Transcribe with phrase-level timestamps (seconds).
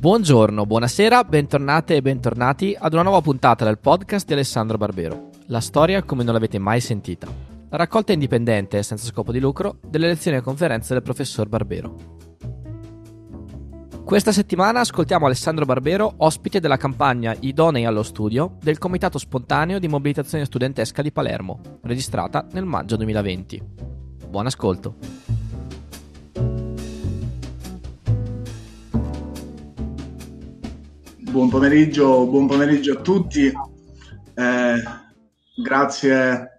[0.00, 5.28] Buongiorno, buonasera, bentornate e bentornati ad una nuova puntata del podcast di Alessandro Barbero.
[5.48, 7.26] La storia come non l'avete mai sentita.
[7.68, 11.96] La raccolta indipendente, senza scopo di lucro, delle lezioni e conferenze del professor Barbero.
[14.02, 19.86] Questa settimana ascoltiamo Alessandro Barbero, ospite della campagna Idonei allo studio del Comitato Spontaneo di
[19.86, 23.62] Mobilitazione Studentesca di Palermo, registrata nel maggio 2020.
[24.30, 24.94] Buon ascolto.
[31.30, 33.46] Buon pomeriggio, buon pomeriggio a tutti.
[33.46, 34.82] Eh,
[35.62, 36.50] grazie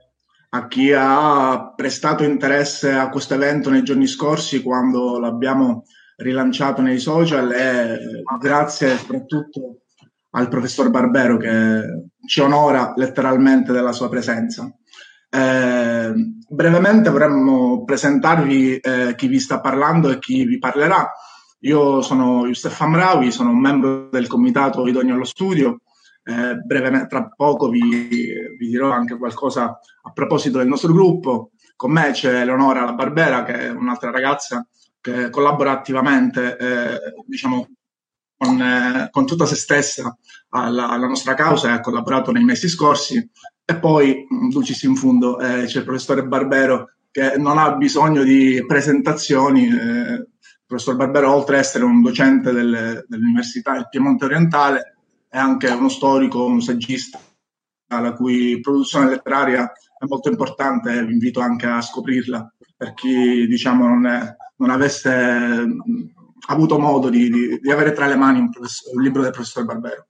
[0.48, 5.84] a chi ha prestato interesse a questo evento nei giorni scorsi quando l'abbiamo
[6.16, 9.82] rilanciato nei social e grazie soprattutto
[10.32, 14.74] al professor Barbero che ci onora letteralmente della sua presenza.
[15.30, 16.14] Eh,
[16.48, 21.12] brevemente vorremmo presentarvi eh, chi vi sta parlando e chi vi parlerà.
[21.62, 25.82] Io sono Youssef Amrawi, sono un membro del comitato Idoneo allo Studio.
[26.24, 27.84] Eh, brevemente, tra poco vi,
[28.58, 31.52] vi, dirò anche qualcosa a proposito del nostro gruppo.
[31.76, 34.66] Con me c'è Eleonora La Barbera, che è un'altra ragazza
[35.00, 37.68] che collabora attivamente, eh, diciamo,
[38.38, 40.16] con, eh, con, tutta se stessa
[40.50, 43.30] alla, alla, nostra causa e ha collaborato nei mesi scorsi.
[43.64, 48.64] E poi, dulcis in fundo, eh, c'è il professore Barbero che non ha bisogno di
[48.66, 50.28] presentazioni, eh,
[50.72, 54.96] professor Barbero, oltre ad essere un docente delle, dell'Università del Piemonte Orientale,
[55.28, 57.20] è anche uno storico, un saggista,
[57.88, 63.86] la cui produzione letteraria è molto importante vi invito anche a scoprirla per chi diciamo,
[63.86, 65.66] non, è, non avesse
[66.48, 68.50] avuto modo di, di, di, avere tra le mani un,
[68.94, 70.08] un libro del professor Barbero.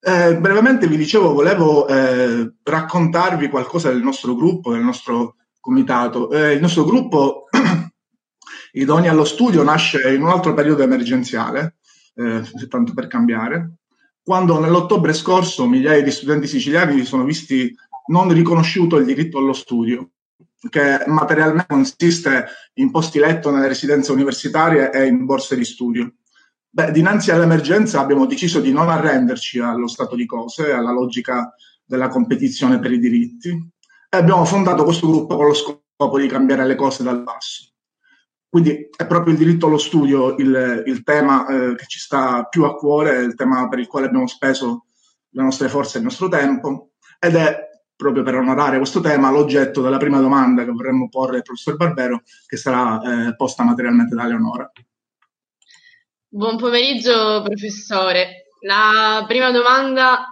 [0.00, 6.30] Eh, brevemente vi dicevo, volevo eh, raccontarvi qualcosa del nostro gruppo, del nostro comitato.
[6.30, 7.44] Eh, il nostro gruppo
[8.72, 11.76] Idoni allo studio nasce in un altro periodo emergenziale,
[12.14, 13.74] eh, tanto per cambiare,
[14.22, 17.74] quando nell'ottobre scorso migliaia di studenti siciliani si sono visti
[18.08, 20.10] non riconosciuto il diritto allo studio,
[20.68, 26.14] che materialmente consiste in posti letto nelle residenze universitarie e in borse di studio.
[26.68, 31.52] Beh, dinanzi all'emergenza abbiamo deciso di non arrenderci allo stato di cose, alla logica
[31.84, 36.64] della competizione per i diritti e abbiamo fondato questo gruppo con lo scopo di cambiare
[36.66, 37.69] le cose dal basso.
[38.50, 42.64] Quindi è proprio il diritto allo studio il, il tema eh, che ci sta più
[42.64, 44.86] a cuore, il tema per il quale abbiamo speso
[45.30, 46.90] le nostre forze e il nostro tempo
[47.20, 51.42] ed è proprio per onorare questo tema l'oggetto della prima domanda che vorremmo porre al
[51.42, 54.68] professor Barbero che sarà eh, posta materialmente da Leonora.
[56.26, 58.46] Buon pomeriggio professore.
[58.62, 60.24] La prima domanda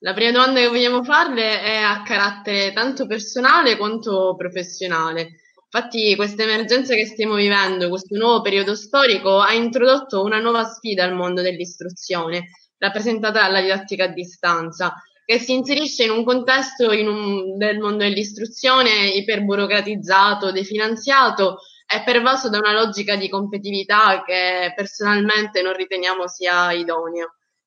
[0.00, 5.40] la prima domanda che vogliamo farle è a carattere tanto personale quanto professionale.
[5.70, 11.04] Infatti questa emergenza che stiamo vivendo, questo nuovo periodo storico, ha introdotto una nuova sfida
[11.04, 12.48] al mondo dell'istruzione,
[12.78, 14.94] rappresentata dalla didattica a distanza,
[15.26, 22.48] che si inserisce in un contesto in un, del mondo dell'istruzione iperburocratizzato, definanziato e pervaso
[22.48, 27.26] da una logica di competitività che personalmente non riteniamo sia idonea.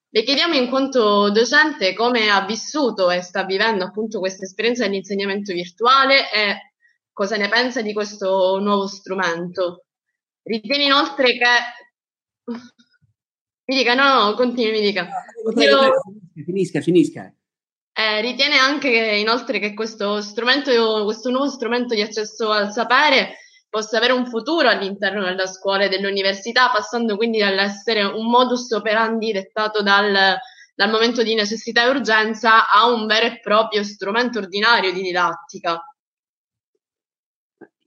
[0.10, 5.54] Le chiediamo in quanto docente come ha vissuto e sta vivendo appunto questa esperienza dell'insegnamento
[5.54, 6.71] virtuale e
[7.14, 9.86] cosa ne pensa di questo nuovo strumento.
[10.44, 11.46] Ritiene inoltre che...
[13.72, 15.08] Mi dica, no, no, continui, mi dica.
[15.56, 15.94] Io...
[16.44, 17.34] Finisca, finisca.
[17.94, 23.38] Eh, ritiene anche che, inoltre che questo strumento, questo nuovo strumento di accesso al sapere
[23.70, 29.32] possa avere un futuro all'interno della scuola e dell'università, passando quindi dall'essere un modus operandi
[29.32, 30.38] dettato dal,
[30.76, 35.82] dal momento di necessità e urgenza a un vero e proprio strumento ordinario di didattica.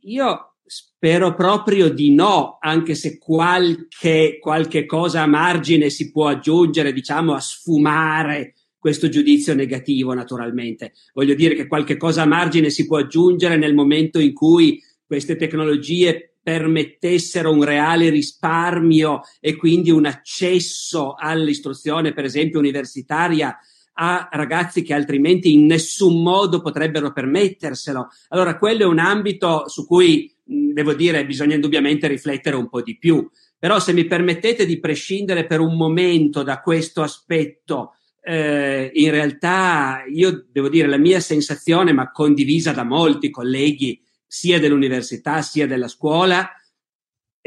[0.05, 6.93] Io spero proprio di no, anche se qualche, qualche cosa a margine si può aggiungere,
[6.93, 10.93] diciamo, a sfumare questo giudizio negativo, naturalmente.
[11.15, 15.37] Voglio dire che qualche cosa a margine si può aggiungere nel momento in cui queste
[15.37, 23.57] tecnologie permettessero un reale risparmio e quindi un accesso all'istruzione, per esempio universitaria,
[23.94, 28.08] a ragazzi che altrimenti in nessun modo potrebbero permetterselo.
[28.29, 32.99] Allora, quello è un ambito su cui, devo dire, bisogna indubbiamente riflettere un po' di
[32.99, 33.29] più.
[33.58, 40.02] Però se mi permettete di prescindere per un momento da questo aspetto, eh, in realtà
[40.11, 45.88] io devo dire la mia sensazione, ma condivisa da molti colleghi, sia dell'università sia della
[45.88, 46.50] scuola,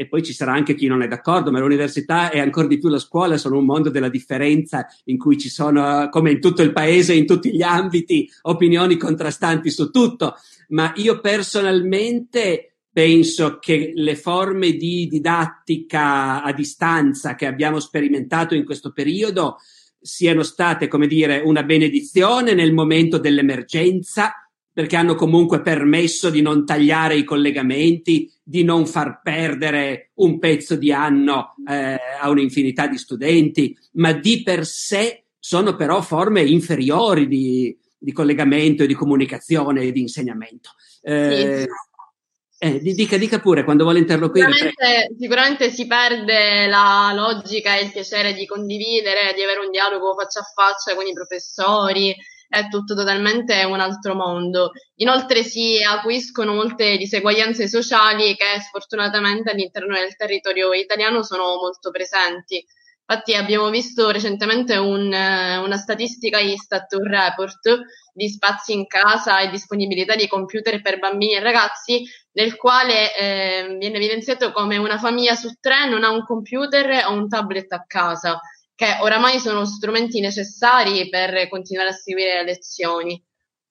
[0.00, 2.88] e poi ci sarà anche chi non è d'accordo, ma l'università e ancora di più
[2.88, 6.72] la scuola sono un mondo della differenza in cui ci sono, come in tutto il
[6.72, 10.36] paese, in tutti gli ambiti, opinioni contrastanti su tutto.
[10.68, 18.64] Ma io personalmente penso che le forme di didattica a distanza che abbiamo sperimentato in
[18.64, 19.56] questo periodo
[20.00, 24.47] siano state, come dire, una benedizione nel momento dell'emergenza,
[24.78, 30.76] perché hanno comunque permesso di non tagliare i collegamenti, di non far perdere un pezzo
[30.76, 37.26] di anno eh, a un'infinità di studenti, ma di per sé sono però forme inferiori
[37.26, 40.70] di, di collegamento e di comunicazione e di insegnamento.
[41.02, 42.64] Eh, sì.
[42.64, 44.52] Eh, dica, dica pure quando vuole interloquire.
[44.52, 50.14] Sicuramente, sicuramente, si perde la logica e il piacere di condividere, di avere un dialogo
[50.14, 52.14] faccia a faccia con i professori,
[52.48, 54.72] è tutto totalmente un altro mondo.
[54.96, 62.64] Inoltre si acuiscono molte diseguaglianze sociali che sfortunatamente all'interno del territorio italiano sono molto presenti.
[63.10, 67.80] Infatti abbiamo visto recentemente un, una statistica Istat, un report
[68.12, 73.76] di spazi in casa e disponibilità di computer per bambini e ragazzi, nel quale eh,
[73.78, 77.84] viene evidenziato come una famiglia su tre non ha un computer o un tablet a
[77.86, 78.38] casa
[78.78, 83.20] che oramai sono strumenti necessari per continuare a seguire le lezioni.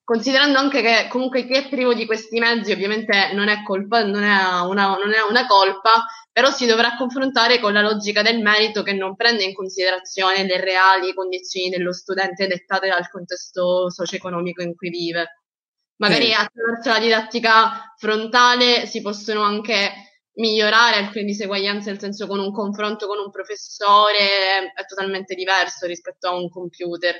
[0.04, 4.21] Considerando anche che comunque chi è privo di questi mezzi ovviamente non è colpa, non
[4.24, 8.83] è una, non è una colpa, però si dovrà confrontare con la logica del merito
[8.83, 14.75] che non prende in considerazione le reali condizioni dello studente dettate dal contesto socio-economico in
[14.75, 15.44] cui vive.
[16.01, 20.06] Magari attraverso la didattica frontale si possono anche
[20.38, 26.28] migliorare alcune diseguaglianze, nel senso con un confronto con un professore è totalmente diverso rispetto
[26.28, 27.16] a un computer.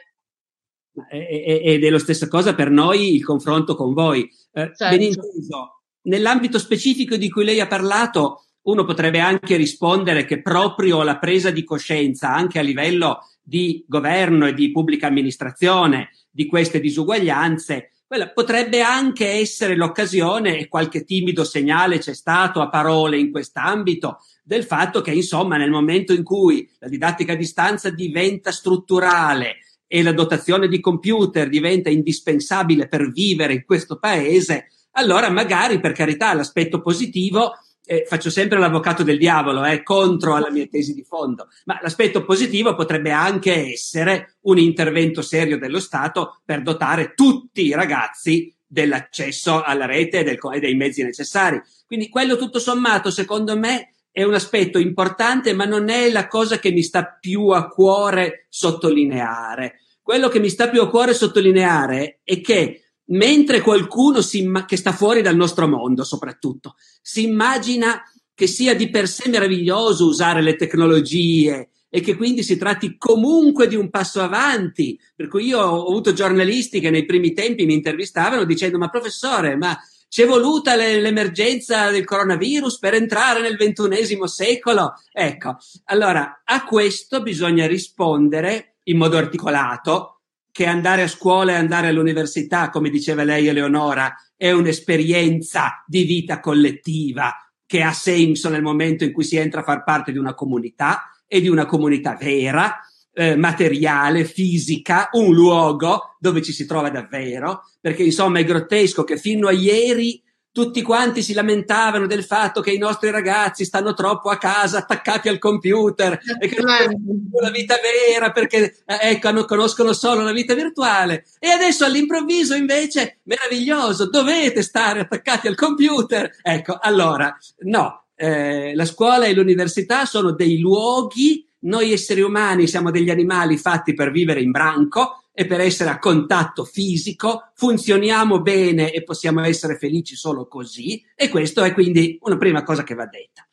[1.10, 4.24] Ed è la stessa cosa per noi il confronto con voi.
[4.52, 4.88] Eh, certo.
[4.90, 11.04] Ben inteso, nell'ambito specifico di cui lei ha parlato, uno potrebbe anche rispondere che proprio
[11.04, 16.80] la presa di coscienza, anche a livello di governo e di pubblica amministrazione, di queste
[16.80, 23.32] disuguaglianze, quella potrebbe anche essere l'occasione, e qualche timido segnale c'è stato a parole in
[23.32, 29.58] quest'ambito, del fatto che, insomma, nel momento in cui la didattica a distanza diventa strutturale
[29.86, 35.92] e la dotazione di computer diventa indispensabile per vivere in questo paese, allora magari, per
[35.92, 37.52] carità, l'aspetto positivo
[37.88, 42.26] eh, faccio sempre l'avvocato del diavolo, eh, contro alla mia tesi di fondo, ma l'aspetto
[42.26, 49.64] positivo potrebbe anche essere un intervento serio dello Stato per dotare tutti i ragazzi dell'accesso
[49.64, 51.62] alla rete e, del, e dei mezzi necessari.
[51.86, 56.60] Quindi quello tutto sommato, secondo me, è un aspetto importante, ma non è la cosa
[56.60, 59.82] che mi sta più a cuore sottolineare.
[60.02, 64.92] Quello che mi sta più a cuore sottolineare è che mentre qualcuno imma- che sta
[64.92, 68.02] fuori dal nostro mondo, soprattutto, si immagina
[68.34, 73.68] che sia di per sé meraviglioso usare le tecnologie e che quindi si tratti comunque
[73.68, 75.00] di un passo avanti.
[75.16, 79.56] Per cui io ho avuto giornalisti che nei primi tempi mi intervistavano dicendo: Ma professore,
[79.56, 79.78] ma
[80.10, 84.94] ci è voluta le, l'emergenza del coronavirus per entrare nel ventunesimo secolo?
[85.12, 90.17] Ecco, allora a questo bisogna rispondere in modo articolato
[90.58, 96.40] che andare a scuola e andare all'università, come diceva lei Eleonora, è un'esperienza di vita
[96.40, 97.32] collettiva
[97.64, 101.12] che ha senso nel momento in cui si entra a far parte di una comunità
[101.28, 102.80] e di una comunità vera,
[103.14, 109.18] eh, materiale, fisica, un luogo dove ci si trova davvero, perché insomma è grottesco che
[109.18, 110.20] fino a ieri
[110.58, 115.30] tutti quanti si lamentavano del fatto che i nostri ragazzi stanno troppo a casa attaccati
[115.30, 120.32] al computer e che non conoscono la vita vera perché eh, ecco, conoscono solo la
[120.32, 121.26] vita virtuale.
[121.38, 126.38] E adesso all'improvviso invece, meraviglioso, dovete stare attaccati al computer.
[126.42, 132.90] Ecco, allora, no, eh, la scuola e l'università sono dei luoghi, noi esseri umani siamo
[132.90, 138.92] degli animali fatti per vivere in branco, e per essere a contatto fisico, funzioniamo bene
[138.92, 143.06] e possiamo essere felici solo così e questo è quindi una prima cosa che va
[143.06, 143.48] detta.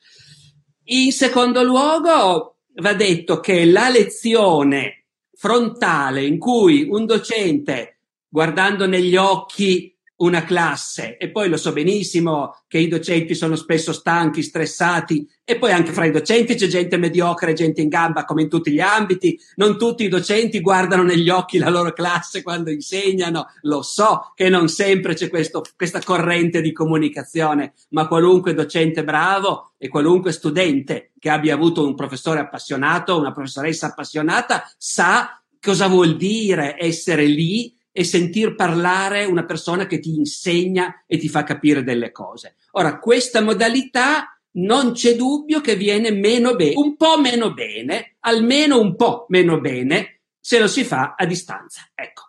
[0.84, 7.98] In secondo luogo va detto che la lezione frontale in cui un docente
[8.28, 9.93] guardando negli occhi
[10.24, 11.16] una classe.
[11.16, 15.28] E poi lo so benissimo che i docenti sono spesso stanchi, stressati.
[15.44, 18.72] E poi anche fra i docenti c'è gente mediocre gente in gamba come in tutti
[18.72, 23.82] gli ambiti, non tutti i docenti guardano negli occhi la loro classe quando insegnano, lo
[23.82, 29.88] so che non sempre c'è questo, questa corrente di comunicazione, ma qualunque docente bravo e
[29.88, 36.76] qualunque studente che abbia avuto un professore appassionato, una professoressa appassionata, sa cosa vuol dire
[36.78, 42.10] essere lì e sentir parlare una persona che ti insegna e ti fa capire delle
[42.10, 42.56] cose.
[42.72, 48.80] Ora, questa modalità non c'è dubbio che viene meno bene, un po' meno bene, almeno
[48.80, 51.88] un po' meno bene, se lo si fa a distanza.
[51.94, 52.22] Ecco,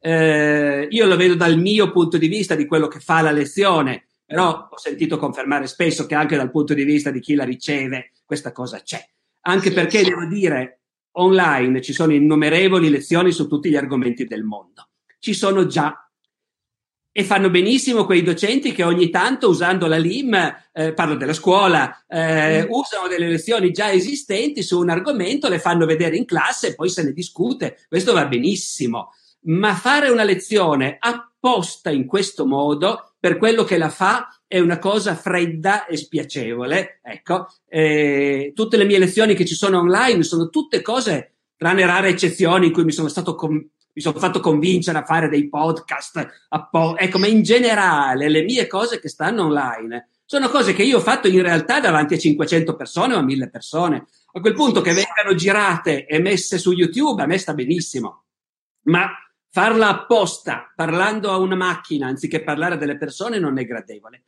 [0.00, 4.06] eh, io lo vedo dal mio punto di vista di quello che fa la lezione.
[4.26, 8.10] però ho sentito confermare spesso che anche dal punto di vista di chi la riceve
[8.24, 9.00] questa cosa c'è.
[9.42, 10.06] Anche sì, perché sì.
[10.06, 10.80] devo dire,
[11.12, 14.88] online ci sono innumerevoli lezioni su tutti gli argomenti del mondo.
[15.22, 16.10] Ci sono già
[17.12, 20.34] e fanno benissimo quei docenti che ogni tanto usando la LIM,
[20.72, 22.70] eh, parlo della scuola, eh, mm.
[22.70, 26.88] usano delle lezioni già esistenti su un argomento, le fanno vedere in classe e poi
[26.88, 27.78] se ne discute.
[27.86, 29.12] Questo va benissimo.
[29.42, 34.80] Ma fare una lezione apposta in questo modo, per quello che la fa, è una
[34.80, 36.98] cosa fredda e spiacevole.
[37.00, 42.08] Ecco, eh, tutte le mie lezioni che ci sono online sono tutte cose, tranne rare
[42.08, 46.46] eccezioni in cui mi sono stato com- mi sono fatto convincere a fare dei podcast,
[46.70, 50.96] po- ecco, ma in generale le mie cose che stanno online sono cose che io
[50.96, 54.06] ho fatto in realtà davanti a 500 persone o a 1000 persone.
[54.32, 58.24] A quel punto che vengano girate e messe su YouTube a me sta benissimo,
[58.84, 59.10] ma
[59.50, 64.22] farla apposta parlando a una macchina anziché parlare a delle persone non è gradevole.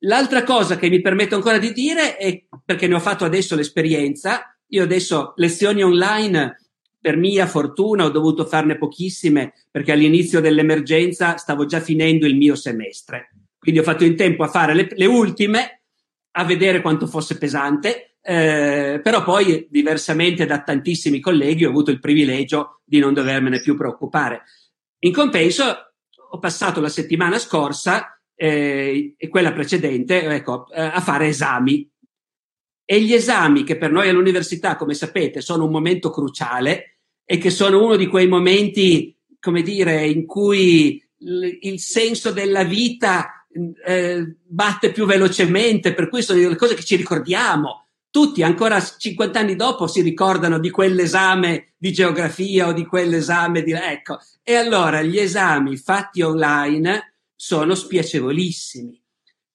[0.00, 4.54] L'altra cosa che mi permetto ancora di dire è perché ne ho fatto adesso l'esperienza,
[4.66, 6.67] io adesso lezioni online
[7.00, 12.54] per mia fortuna ho dovuto farne pochissime perché all'inizio dell'emergenza stavo già finendo il mio
[12.54, 13.30] semestre.
[13.58, 15.82] Quindi ho fatto in tempo a fare le, le ultime,
[16.32, 22.00] a vedere quanto fosse pesante, eh, però poi, diversamente da tantissimi colleghi, ho avuto il
[22.00, 24.42] privilegio di non dovermene più preoccupare.
[25.00, 25.64] In compenso,
[26.30, 31.88] ho passato la settimana scorsa eh, e quella precedente ecco, eh, a fare esami
[32.90, 37.50] e gli esami, che per noi all'università, come sapete, sono un momento cruciale e che
[37.50, 43.46] sono uno di quei momenti, come dire, in cui il senso della vita
[43.84, 47.88] eh, batte più velocemente, per cui sono le cose che ci ricordiamo.
[48.08, 53.72] Tutti ancora 50 anni dopo si ricordano di quell'esame di geografia o di quell'esame di...
[53.72, 58.98] Ecco, e allora gli esami fatti online sono spiacevolissimi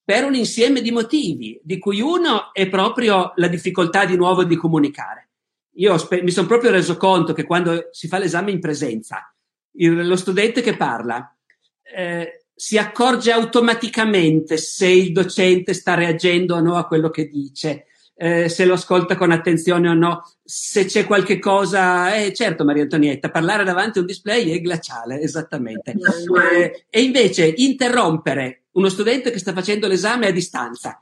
[0.03, 4.55] per un insieme di motivi, di cui uno è proprio la difficoltà di nuovo di
[4.55, 5.29] comunicare.
[5.75, 9.33] Io spe- mi sono proprio reso conto che quando si fa l'esame in presenza,
[9.77, 11.35] il, lo studente che parla
[11.95, 17.87] eh, si accorge automaticamente se il docente sta reagendo o no a quello che dice,
[18.15, 22.15] eh, se lo ascolta con attenzione o no, se c'è qualche cosa.
[22.15, 25.91] Eh, certo, Maria Antonietta, parlare davanti a un display è glaciale, esattamente.
[25.91, 30.97] Eh, e invece interrompere uno studente che sta facendo l'esame a distanza,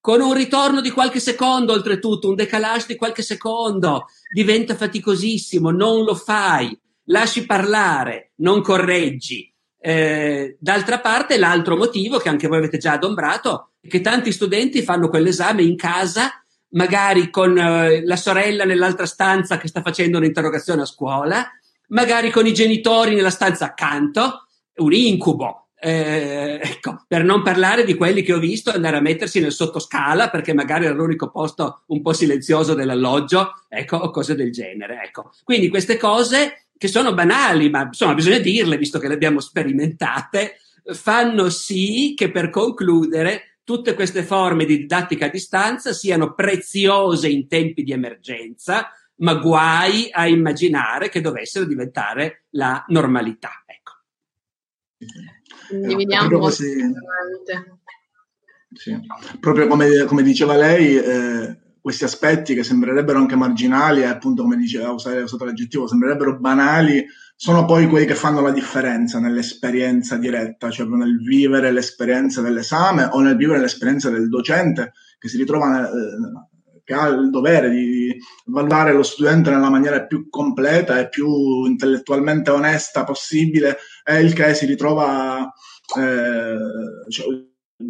[0.00, 6.04] con un ritorno di qualche secondo, oltretutto, un decalage di qualche secondo, diventa faticosissimo, non
[6.04, 9.50] lo fai, lasci parlare, non correggi.
[9.80, 14.82] Eh, d'altra parte, l'altro motivo che anche voi avete già adombrato è che tanti studenti
[14.82, 16.43] fanno quell'esame in casa,
[16.74, 21.50] magari con eh, la sorella nell'altra stanza che sta facendo un'interrogazione a scuola,
[21.88, 27.94] magari con i genitori nella stanza accanto, un incubo eh, ecco, per non parlare di
[27.94, 32.00] quelli che ho visto andare a mettersi nel sottoscala perché magari era l'unico posto un
[32.00, 35.02] po' silenzioso dell'alloggio, ecco, o cose del genere.
[35.04, 35.30] Ecco.
[35.44, 40.56] Quindi queste cose che sono banali, ma insomma bisogna dirle, visto che le abbiamo sperimentate,
[40.86, 47.48] fanno sì che per concludere tutte queste forme di didattica a distanza siano preziose in
[47.48, 53.64] tempi di emergenza, ma guai a immaginare che dovessero diventare la normalità.
[53.66, 53.92] Ecco.
[55.68, 56.76] Condividiamo proprio, così,
[58.74, 59.00] sì.
[59.40, 64.56] proprio come, come, diceva lei, eh, questi aspetti che sembrerebbero anche marginali, e appunto come
[64.56, 67.04] diceva, usare usato l'aggettivo, sembrerebbero banali,
[67.36, 73.20] sono poi quelli che fanno la differenza nell'esperienza diretta, cioè nel vivere l'esperienza dell'esame o
[73.20, 75.92] nel vivere l'esperienza del docente che si ritrova eh,
[76.84, 78.14] che ha il dovere di
[78.46, 84.54] valutare lo studente nella maniera più completa e più intellettualmente onesta possibile, è il che
[84.54, 85.50] si ritrova,
[85.98, 86.56] eh,
[87.08, 87.26] cioè,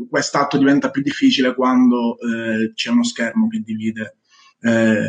[0.09, 4.19] quest'atto diventa più difficile quando eh, c'è uno schermo che divide
[4.61, 5.07] eh,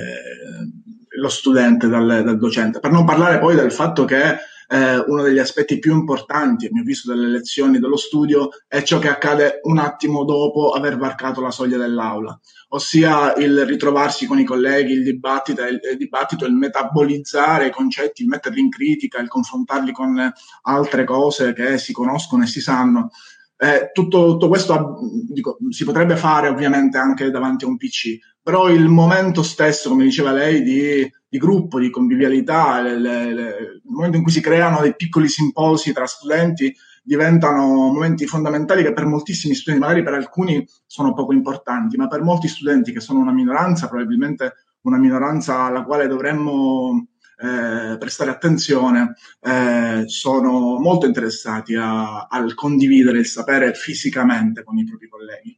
[1.17, 2.79] lo studente dal, dal, docente.
[2.79, 6.81] Per non parlare poi del fatto che eh, uno degli aspetti più importanti, a mio
[6.81, 11.51] avviso, delle lezioni dello studio è ciò che accade un attimo dopo aver varcato la
[11.51, 12.37] soglia dell'aula,
[12.69, 18.23] ossia il ritrovarsi con i colleghi, il dibattito, il, il, dibattito, il metabolizzare i concetti,
[18.23, 20.31] il metterli in critica, il confrontarli con
[20.63, 23.09] altre cose che si conoscono e si sanno.
[23.57, 28.69] Eh, tutto, tutto, questo dico, si potrebbe fare ovviamente anche davanti a un PC, però
[28.69, 33.47] il momento stesso, come diceva lei, di, di gruppo, di convivialità, le, le, le,
[33.83, 36.71] il momento in cui si creano dei piccoli simposi tra studenti
[37.03, 42.21] diventano momenti fondamentali che per moltissimi studenti, magari per alcuni sono poco importanti, ma per
[42.21, 49.15] molti studenti che sono una minoranza, probabilmente una minoranza alla quale dovremmo eh, prestare attenzione,
[49.41, 55.57] eh, sono molto interessati a, al condividere il sapere fisicamente con i propri colleghi.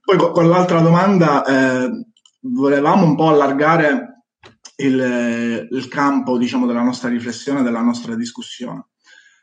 [0.00, 2.06] Poi con, l'altra domanda eh,
[2.40, 4.24] volevamo un po' allargare
[4.76, 8.86] il, il campo diciamo, della nostra riflessione, della nostra discussione.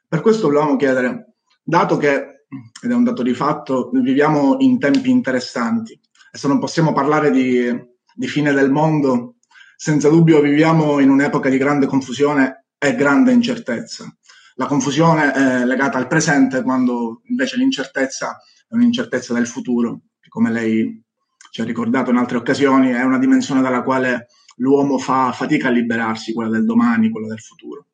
[0.08, 2.46] Per questo volevamo chiedere, dato che,
[2.82, 6.00] ed è un dato di fatto, viviamo in tempi interessanti
[6.32, 7.70] e se non possiamo parlare di,
[8.14, 9.36] di fine del mondo,
[9.76, 14.12] senza dubbio viviamo in un'epoca di grande confusione e grande incertezza.
[14.56, 20.52] La confusione è legata al presente, quando invece l'incertezza è un'incertezza del futuro, che come
[20.52, 21.06] lei
[21.50, 24.28] ci ha ricordato in altre occasioni, è una dimensione dalla quale
[24.58, 27.88] l'uomo fa fatica a liberarsi, quella del domani, quella del futuro.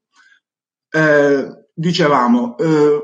[0.89, 3.01] Eh, dicevamo, eh,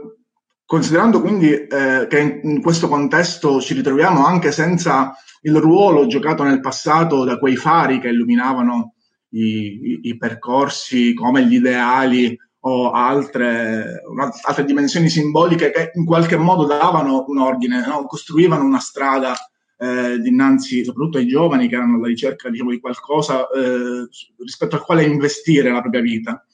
[0.66, 6.44] considerando quindi eh, che in, in, questo contesto ci ritroviamo anche senza il ruolo giocato
[6.44, 8.94] nel passato da quei fari che illuminavano
[9.30, 14.02] i, i, i percorsi come gli ideali o altre,
[14.46, 18.06] altre, dimensioni simboliche che in qualche modo davano un ordine, no?
[18.06, 19.34] costruivano una strada
[19.82, 24.08] eh, dinanzi soprattutto ai giovani che erano alla ricerca diciamo, di qualcosa eh,
[24.38, 26.46] rispetto al quale investire la propria vita.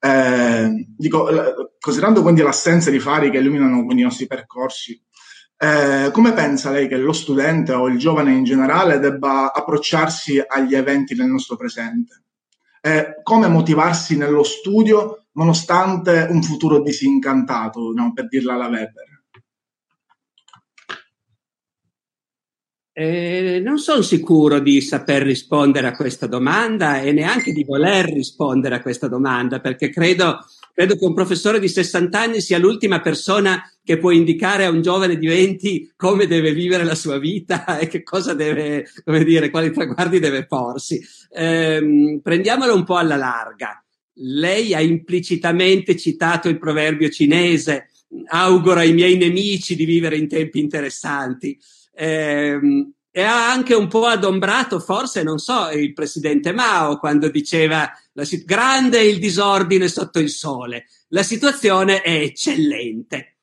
[0.00, 1.28] Eh, dico,
[1.78, 5.00] considerando quindi l'assenza di fari che illuminano i nostri percorsi,
[5.56, 10.74] eh, come pensa lei che lo studente o il giovane in generale debba approcciarsi agli
[10.74, 12.24] eventi del nostro presente?
[12.80, 18.12] Eh, come motivarsi nello studio nonostante un futuro disincantato, no?
[18.12, 19.11] per dirla alla Weber?
[22.94, 28.74] Eh, non sono sicuro di saper rispondere a questa domanda e neanche di voler rispondere
[28.74, 30.44] a questa domanda, perché credo,
[30.74, 34.82] credo, che un professore di 60 anni sia l'ultima persona che può indicare a un
[34.82, 39.48] giovane di 20 come deve vivere la sua vita e che cosa deve, come dire,
[39.48, 41.00] quali traguardi deve porsi.
[41.30, 43.82] Eh, prendiamolo un po' alla larga.
[44.16, 47.88] Lei ha implicitamente citato il proverbio cinese,
[48.26, 51.58] auguro ai miei nemici di vivere in tempi interessanti.
[51.94, 52.58] Eh,
[53.14, 58.24] e ha anche un po' adombrato, forse, non so, il presidente Mao quando diceva la,
[58.46, 60.86] grande il disordine sotto il sole.
[61.08, 63.36] La situazione è eccellente.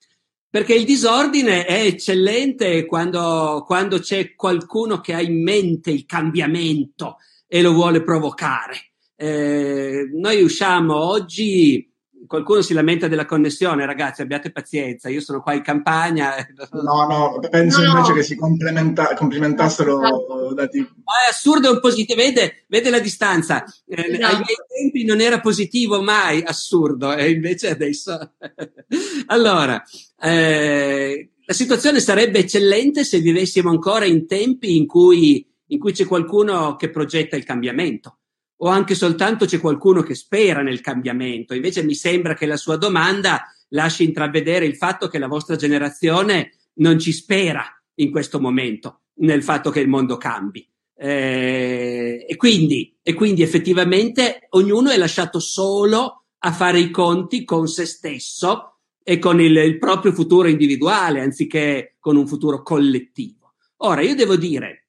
[0.50, 7.18] Perché il disordine è eccellente quando, quando c'è qualcuno che ha in mente il cambiamento
[7.46, 8.94] e lo vuole provocare.
[9.16, 11.88] Eh, noi usciamo oggi
[12.30, 16.36] qualcuno si lamenta della connessione, ragazzi, abbiate pazienza, io sono qua in campagna.
[16.74, 17.90] No, no, penso no.
[17.90, 20.54] invece che si complimenta- complimentassero no.
[20.54, 20.92] da tipo.
[20.98, 23.64] Ma è assurdo, è un positivo, vede, vede la distanza.
[23.88, 24.28] Eh, no.
[24.28, 28.34] Ai miei tempi non era positivo mai, assurdo, e invece adesso.
[29.26, 29.84] allora,
[30.22, 36.06] eh, la situazione sarebbe eccellente se vivessimo ancora in tempi in cui, in cui c'è
[36.06, 38.19] qualcuno che progetta il cambiamento
[38.62, 41.54] o anche soltanto c'è qualcuno che spera nel cambiamento.
[41.54, 46.54] Invece mi sembra che la sua domanda lasci intravedere il fatto che la vostra generazione
[46.76, 50.68] non ci spera in questo momento nel fatto che il mondo cambi.
[50.96, 57.68] Eh, e, quindi, e quindi effettivamente ognuno è lasciato solo a fare i conti con
[57.68, 63.54] se stesso e con il, il proprio futuro individuale anziché con un futuro collettivo.
[63.78, 64.89] Ora, io devo dire,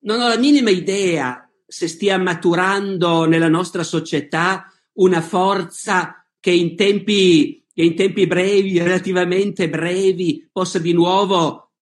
[0.00, 6.76] non ho la minima idea se stia maturando nella nostra società una forza che in
[6.76, 11.72] tempi, che in tempi brevi, relativamente brevi, possa di nuovo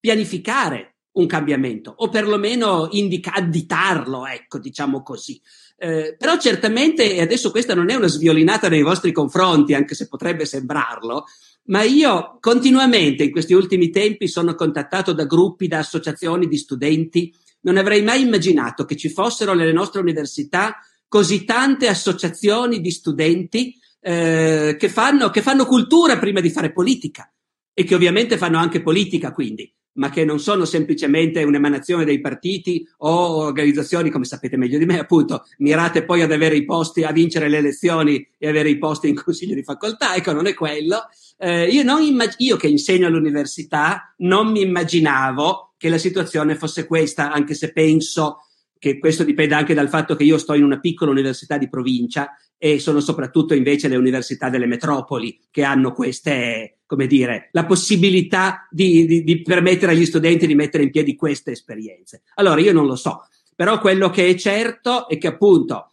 [0.00, 5.40] pianificare un cambiamento o perlomeno indica, additarlo, ecco, diciamo così.
[5.76, 10.08] Eh, però certamente, e adesso questa non è una sviolinata nei vostri confronti, anche se
[10.08, 11.24] potrebbe sembrarlo,
[11.66, 17.34] ma io continuamente in questi ultimi tempi sono contattato da gruppi, da associazioni di studenti.
[17.60, 20.76] Non avrei mai immaginato che ci fossero nelle nostre università
[21.08, 27.32] così tante associazioni di studenti eh, che, fanno, che fanno cultura prima di fare politica
[27.72, 32.86] e che ovviamente fanno anche politica quindi ma che non sono semplicemente un'emanazione dei partiti
[32.98, 37.12] o organizzazioni, come sapete meglio di me, appunto, mirate poi ad avere i posti, a
[37.12, 40.14] vincere le elezioni e avere i posti in consiglio di facoltà.
[40.14, 41.08] Ecco, non è quello.
[41.36, 47.32] Eh, io, immag- io che insegno all'università non mi immaginavo che la situazione fosse questa,
[47.32, 48.38] anche se penso
[48.78, 52.36] che questo dipende anche dal fatto che io sto in una piccola università di provincia
[52.58, 58.68] e sono soprattutto invece le università delle metropoli che hanno queste, come dire, la possibilità
[58.70, 62.22] di, di, di permettere agli studenti di mettere in piedi queste esperienze.
[62.34, 65.92] Allora io non lo so, però quello che è certo è che appunto,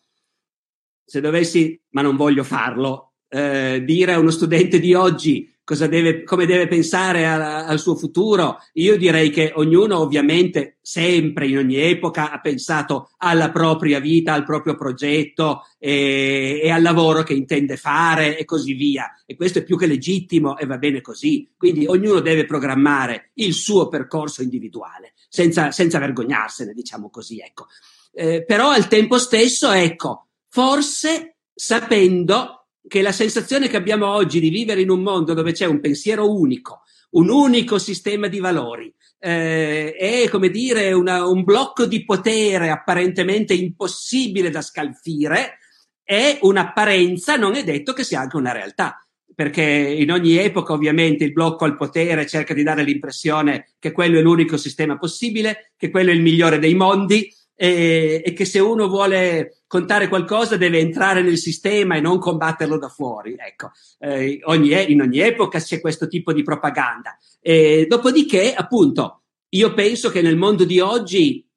[1.04, 5.50] se dovessi, ma non voglio farlo, eh, dire a uno studente di oggi
[5.88, 8.58] deve, come deve pensare a, al suo futuro.
[8.74, 14.44] Io direi che ognuno ovviamente sempre in ogni epoca ha pensato alla propria vita, al
[14.44, 19.10] proprio progetto e, e, al lavoro che intende fare e così via.
[19.26, 21.50] E questo è più che legittimo e va bene così.
[21.56, 27.40] Quindi ognuno deve programmare il suo percorso individuale senza, senza vergognarsene, diciamo così.
[27.40, 27.68] Ecco.
[28.14, 34.50] Eh, però al tempo stesso, ecco, forse sapendo che la sensazione che abbiamo oggi di
[34.50, 39.94] vivere in un mondo dove c'è un pensiero unico, un unico sistema di valori, eh,
[39.94, 45.60] è come dire una, un blocco di potere apparentemente impossibile da scalfire,
[46.04, 49.06] è un'apparenza, non è detto che sia anche una realtà.
[49.34, 54.20] Perché in ogni epoca, ovviamente, il blocco al potere cerca di dare l'impressione che quello
[54.20, 58.58] è l'unico sistema possibile, che quello è il migliore dei mondi, e, e, che se
[58.58, 63.36] uno vuole contare qualcosa deve entrare nel sistema e non combatterlo da fuori.
[63.38, 63.70] Ecco,
[64.00, 67.16] eh, ogni, in ogni epoca c'è questo tipo di propaganda.
[67.40, 71.48] E, dopodiché, appunto, io penso che nel mondo di oggi,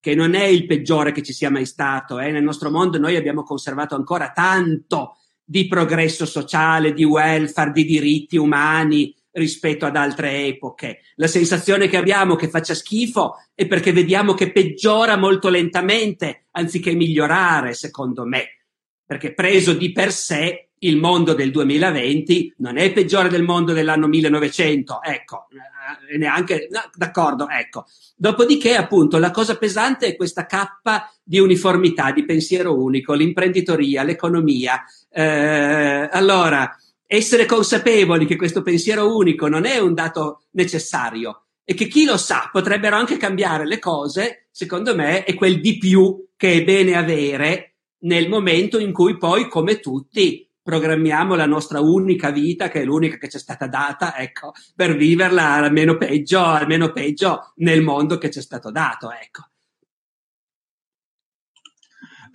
[0.00, 3.14] che non è il peggiore che ci sia mai stato, eh, nel nostro mondo noi
[3.16, 10.46] abbiamo conservato ancora tanto di progresso sociale, di welfare, di diritti umani, rispetto ad altre
[10.46, 11.00] epoche.
[11.16, 16.94] La sensazione che abbiamo che faccia schifo è perché vediamo che peggiora molto lentamente anziché
[16.94, 18.60] migliorare, secondo me.
[19.06, 24.06] Perché preso di per sé il mondo del 2020 non è peggiore del mondo dell'anno
[24.06, 27.86] 1900, ecco, eh, neanche, no, d'accordo, ecco.
[28.16, 34.84] Dopodiché, appunto, la cosa pesante è questa cappa di uniformità, di pensiero unico, l'imprenditoria, l'economia.
[35.10, 36.76] Eh, allora,
[37.14, 42.16] essere consapevoli che questo pensiero unico non è un dato necessario e che chi lo
[42.16, 46.94] sa potrebbero anche cambiare le cose, secondo me è quel di più che è bene
[46.94, 52.84] avere nel momento in cui poi, come tutti, programmiamo la nostra unica vita, che è
[52.84, 58.18] l'unica che ci è stata data, ecco, per viverla almeno peggio, almeno peggio nel mondo
[58.18, 59.48] che ci è stato dato, ecco.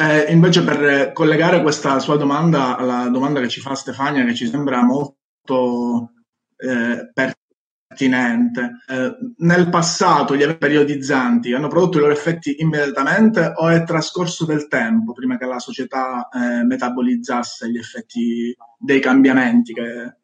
[0.01, 4.47] Eh, invece per collegare questa sua domanda alla domanda che ci fa Stefania, che ci
[4.47, 6.13] sembra molto
[6.55, 13.67] eh, pertinente, eh, nel passato gli eventi periodizzanti hanno prodotto i loro effetti immediatamente o
[13.67, 20.15] è trascorso del tempo prima che la società eh, metabolizzasse gli effetti dei cambiamenti che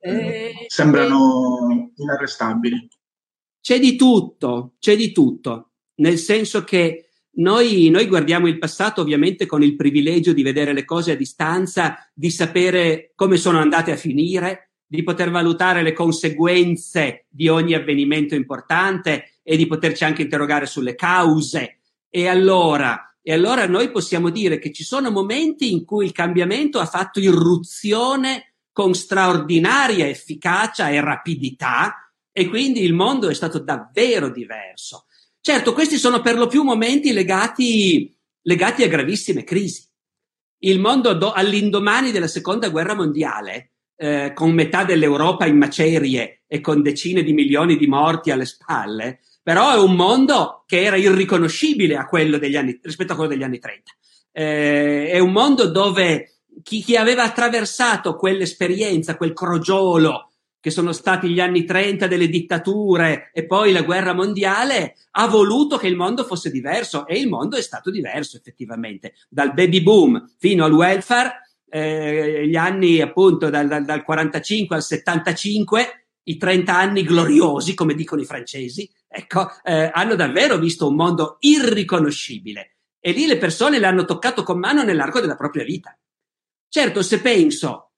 [0.00, 2.88] eh, eh, sembrano inarrestabili?
[3.60, 9.46] C'è di tutto, c'è di tutto, nel senso che noi, noi, guardiamo il passato ovviamente
[9.46, 13.96] con il privilegio di vedere le cose a distanza, di sapere come sono andate a
[13.96, 20.66] finire, di poter valutare le conseguenze di ogni avvenimento importante e di poterci anche interrogare
[20.66, 21.78] sulle cause.
[22.10, 26.78] E allora, e allora noi possiamo dire che ci sono momenti in cui il cambiamento
[26.80, 34.28] ha fatto irruzione con straordinaria efficacia e rapidità e quindi il mondo è stato davvero
[34.28, 35.06] diverso.
[35.44, 39.84] Certo, questi sono per lo più momenti legati, legati a gravissime crisi.
[40.58, 46.60] Il mondo do, all'indomani della seconda guerra mondiale, eh, con metà dell'Europa in macerie e
[46.60, 51.96] con decine di milioni di morti alle spalle, però è un mondo che era irriconoscibile
[52.56, 53.90] anni, rispetto a quello degli anni 30.
[54.30, 60.31] Eh, è un mondo dove chi, chi aveva attraversato quell'esperienza, quel crogiolo
[60.62, 65.76] che sono stati gli anni 30 delle dittature e poi la guerra mondiale, ha voluto
[65.76, 69.14] che il mondo fosse diverso e il mondo è stato diverso effettivamente.
[69.28, 74.82] Dal baby boom fino al welfare, eh, gli anni appunto dal, dal, dal 45 al
[74.84, 80.94] 75, i 30 anni gloriosi, come dicono i francesi, ecco, eh, hanno davvero visto un
[80.94, 82.76] mondo irriconoscibile.
[83.00, 85.98] E lì le persone l'hanno toccato con mano nell'arco della propria vita.
[86.68, 87.91] Certo, se penso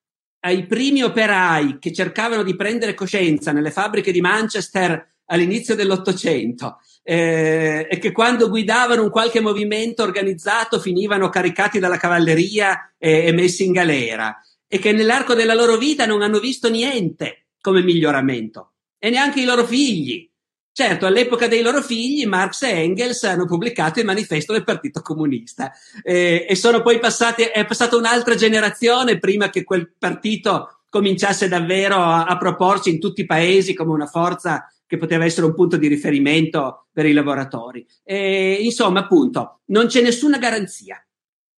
[0.45, 7.87] ai primi operai che cercavano di prendere coscienza nelle fabbriche di Manchester all'inizio dell'Ottocento eh,
[7.91, 13.65] e che quando guidavano un qualche movimento organizzato finivano caricati dalla cavalleria e, e messi
[13.65, 19.09] in galera e che nell'arco della loro vita non hanno visto niente come miglioramento e
[19.09, 20.31] neanche i loro figli
[20.77, 25.71] Certo, all'epoca dei loro figli, Marx e Engels hanno pubblicato il manifesto del Partito Comunista
[26.03, 31.95] eh, e sono poi passati, è passata un'altra generazione prima che quel partito cominciasse davvero
[31.95, 35.77] a, a proporsi in tutti i paesi come una forza che poteva essere un punto
[35.77, 37.87] di riferimento per i lavoratori.
[38.03, 41.01] E, insomma, appunto, non c'è nessuna garanzia.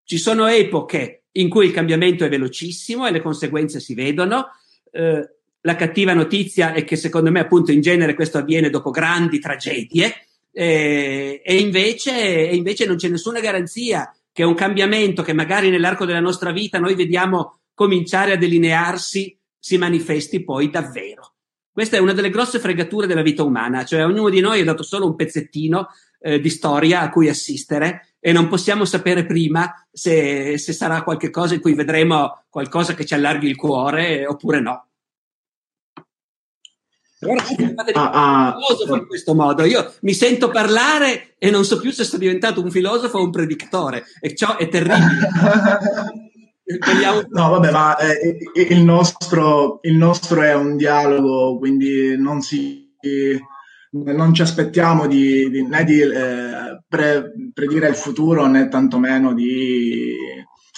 [0.03, 4.49] Ci sono epoche in cui il cambiamento è velocissimo e le conseguenze si vedono.
[4.91, 5.36] Eh,
[5.67, 10.27] la cattiva notizia è che secondo me appunto in genere questo avviene dopo grandi tragedie
[10.53, 16.05] eh, e, invece, e invece non c'è nessuna garanzia che un cambiamento che magari nell'arco
[16.05, 21.33] della nostra vita noi vediamo cominciare a delinearsi si manifesti poi davvero.
[21.69, 24.83] Questa è una delle grosse fregature della vita umana, cioè ognuno di noi è dato
[24.83, 25.89] solo un pezzettino
[26.21, 31.55] eh, di storia a cui assistere e non possiamo sapere prima se, se sarà qualcosa
[31.55, 34.86] in cui vedremo qualcosa che ci allarghi il cuore oppure no.
[37.19, 37.43] Allora,
[37.93, 39.63] ah, ah, filosofo in questo modo.
[39.63, 43.31] Io mi sento parlare e non so più se sono diventato un filosofo o un
[43.31, 45.27] predicatore, e ciò è terribile.
[47.29, 48.37] no, vabbè, ma eh,
[48.69, 52.93] il, nostro, il, nostro, è un dialogo, quindi non, si,
[53.91, 60.13] non ci aspettiamo di, di, né di eh, pre, predire il futuro né tantomeno di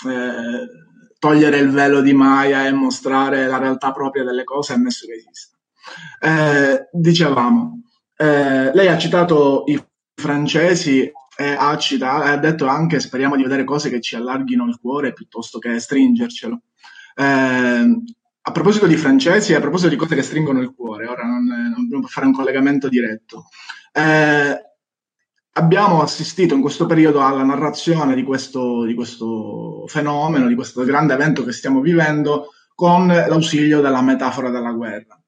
[0.07, 5.15] eh, togliere il velo di Maya e mostrare la realtà propria delle cose, ammesso che
[5.15, 5.58] esista.
[6.19, 7.81] Eh, dicevamo,
[8.15, 9.81] eh, lei ha citato i
[10.15, 14.77] francesi e ha, citato, ha detto anche speriamo di vedere cose che ci allarghino il
[14.79, 16.61] cuore piuttosto che stringercelo.
[17.15, 18.01] Eh,
[18.41, 21.45] a proposito di francesi e a proposito di cose che stringono il cuore, ora non,
[21.45, 23.45] non dobbiamo fare un collegamento diretto.
[23.91, 24.69] Eh,
[25.53, 31.13] abbiamo assistito in questo periodo alla narrazione di questo, di questo, fenomeno, di questo grande
[31.13, 35.18] evento che stiamo vivendo, con l'ausilio della metafora della guerra.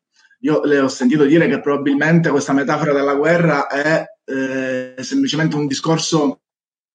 [0.44, 5.68] Io le ho sentito dire che probabilmente questa metafora della guerra è eh, semplicemente un
[5.68, 6.42] discorso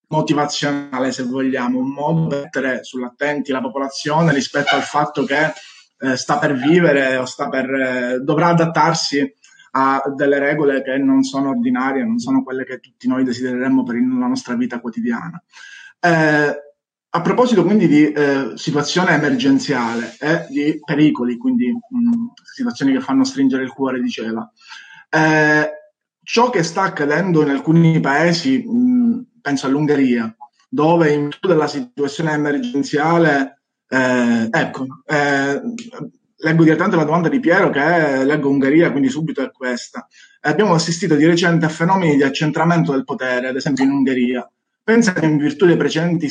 [0.08, 5.52] motivazionale, se vogliamo, un modo per mettere sull'attenti la popolazione rispetto al fatto che
[5.98, 9.34] eh, sta per vivere o sta per, eh, dovrà adattarsi
[9.72, 13.96] a delle regole che non sono ordinarie, non sono quelle che tutti noi desidereremmo per
[13.96, 15.42] la nostra vita quotidiana.
[16.00, 16.65] Eh,
[17.16, 23.24] a proposito quindi di eh, situazione emergenziale e di pericoli, quindi mh, situazioni che fanno
[23.24, 24.50] stringere il cuore, diceva,
[25.08, 25.70] eh,
[26.22, 30.34] ciò che sta accadendo in alcuni paesi, mh, penso all'Ungheria,
[30.68, 35.62] dove in virtù della situazione emergenziale, eh, ecco, eh,
[36.38, 40.06] leggo direttamente la domanda di Piero che leggo Ungheria, quindi subito è questa.
[40.42, 44.46] Abbiamo assistito di recente a fenomeni di accentramento del potere, ad esempio in Ungheria.
[44.84, 46.28] Pensa che in virtù dei precedenti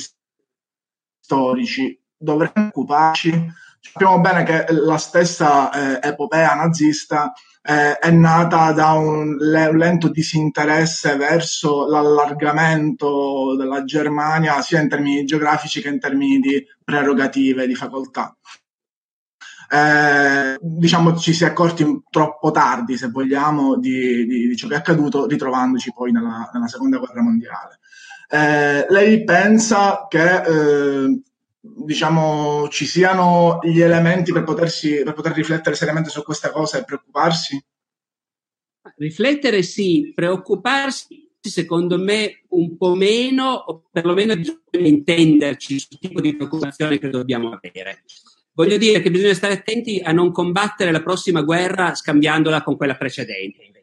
[1.25, 3.53] storici dovremmo occuparci.
[3.79, 9.77] Sappiamo bene che la stessa eh, epopea nazista eh, è nata da un, le, un,
[9.77, 17.67] lento disinteresse verso l'allargamento della Germania sia in termini geografici che in termini di prerogative,
[17.67, 18.35] di facoltà.
[19.67, 24.75] Eh, diciamo ci si è accorti troppo tardi, se vogliamo, di, di, di ciò che
[24.75, 27.79] è accaduto, ritrovandoci poi nella, nella seconda guerra mondiale.
[28.27, 31.21] Eh, lei pensa che eh,
[31.59, 36.83] diciamo, ci siano gli elementi per, potersi, per poter riflettere seriamente su questa cosa e
[36.83, 37.63] preoccuparsi?
[38.97, 46.35] Riflettere sì, preoccuparsi secondo me un po' meno, o perlomeno bisogna intenderci sul tipo di
[46.35, 48.03] preoccupazione che dobbiamo avere.
[48.53, 52.95] Voglio dire che bisogna stare attenti a non combattere la prossima guerra scambiandola con quella
[52.95, 53.74] precedente.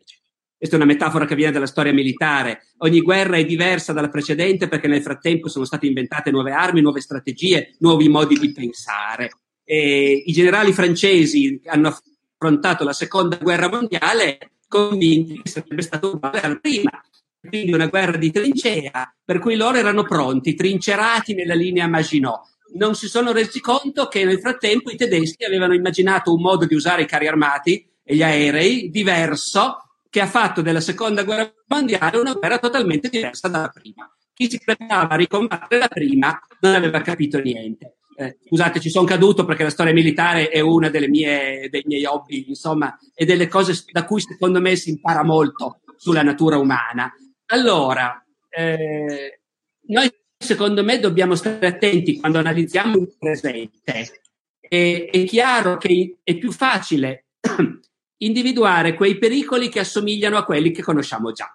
[0.63, 2.67] Questa è una metafora che viene dalla storia militare.
[2.79, 7.01] Ogni guerra è diversa dalla precedente perché nel frattempo sono state inventate nuove armi, nuove
[7.01, 9.33] strategie, nuovi modi di pensare.
[9.65, 16.41] E I generali francesi hanno affrontato la seconda guerra mondiale convinti che sarebbe stato uguale
[16.41, 16.93] alla prima.
[17.41, 22.41] Quindi una guerra di trincea, per cui loro erano pronti, trincerati nella linea Maginot.
[22.75, 26.77] Non si sono resi conto che nel frattempo i tedeschi avevano immaginato un modo di
[26.77, 29.79] usare i carri armati e gli aerei diverso
[30.13, 34.15] che ha fatto della seconda guerra mondiale una guerra totalmente diversa dalla prima.
[34.35, 37.97] Chi si preparava a ricombattere la prima non aveva capito niente.
[38.15, 42.95] Eh, scusate, ci sono caduto perché la storia militare è uno dei miei hobby, insomma,
[43.15, 47.11] e delle cose da cui secondo me si impara molto sulla natura umana.
[47.47, 49.41] Allora, eh,
[49.87, 54.21] noi secondo me dobbiamo stare attenti quando analizziamo il presente.
[54.61, 57.29] E, è chiaro che è più facile
[58.25, 61.55] individuare quei pericoli che assomigliano a quelli che conosciamo già.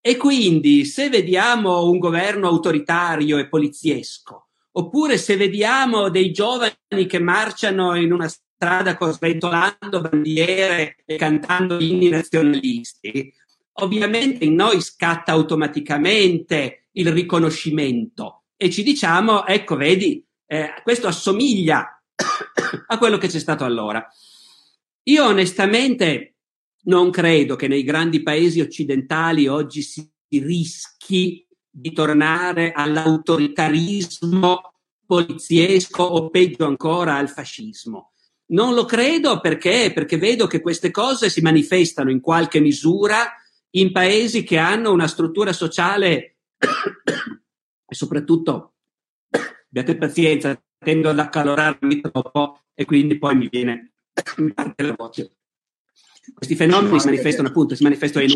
[0.00, 7.20] E quindi se vediamo un governo autoritario e poliziesco, oppure se vediamo dei giovani che
[7.20, 13.32] marciano in una strada sventolando bandiere e cantando inni nazionalisti,
[13.74, 22.00] ovviamente in noi scatta automaticamente il riconoscimento e ci diciamo, ecco, vedi, eh, questo assomiglia
[22.86, 24.06] a quello che c'è stato allora.
[25.04, 26.36] Io onestamente
[26.84, 34.60] non credo che nei grandi paesi occidentali oggi si rischi di tornare all'autoritarismo
[35.04, 38.12] poliziesco o peggio ancora al fascismo.
[38.52, 39.90] Non lo credo perché?
[39.92, 43.34] Perché vedo che queste cose si manifestano in qualche misura
[43.70, 46.36] in paesi che hanno una struttura sociale
[47.86, 48.74] e soprattutto,
[49.68, 53.91] abbiate pazienza, tendo ad accalorarmi troppo, e quindi poi mi viene
[54.76, 55.36] la voce.
[56.34, 58.34] Questi fenomeni si manifestano appunto, si manifestano in,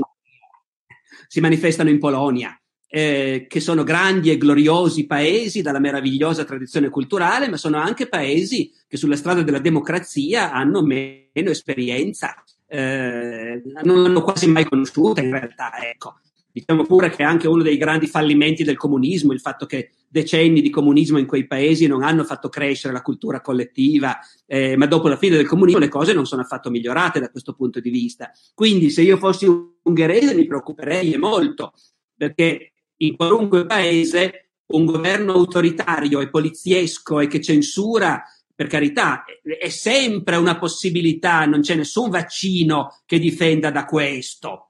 [1.28, 7.48] si manifestano in Polonia, eh, che sono grandi e gloriosi paesi dalla meravigliosa tradizione culturale,
[7.48, 14.22] ma sono anche paesi che sulla strada della democrazia hanno meno esperienza, eh, non l'hanno
[14.22, 15.72] quasi mai conosciuta in realtà.
[15.88, 16.20] Ecco.
[16.56, 20.62] Diciamo pure che è anche uno dei grandi fallimenti del comunismo, il fatto che decenni
[20.62, 25.08] di comunismo in quei paesi non hanno fatto crescere la cultura collettiva, eh, ma dopo
[25.08, 28.30] la fine del comunismo le cose non sono affatto migliorate da questo punto di vista.
[28.54, 29.46] Quindi se io fossi
[29.82, 31.74] ungherese mi preoccuperei molto,
[32.16, 38.22] perché in qualunque paese un governo autoritario e poliziesco e che censura
[38.54, 44.65] per carità, è sempre una possibilità, non c'è nessun vaccino che difenda da questo.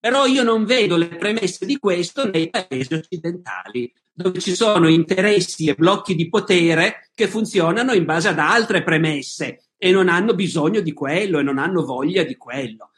[0.00, 5.66] Però io non vedo le premesse di questo nei paesi occidentali, dove ci sono interessi
[5.66, 10.80] e blocchi di potere che funzionano in base ad altre premesse e non hanno bisogno
[10.80, 12.92] di quello e non hanno voglia di quello.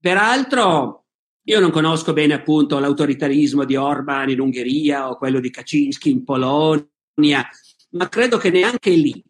[0.00, 1.04] Peraltro,
[1.44, 6.24] io non conosco bene appunto l'autoritarismo di Orban in Ungheria o quello di Kaczynski in
[6.24, 7.48] Polonia,
[7.90, 9.24] ma credo che neanche lì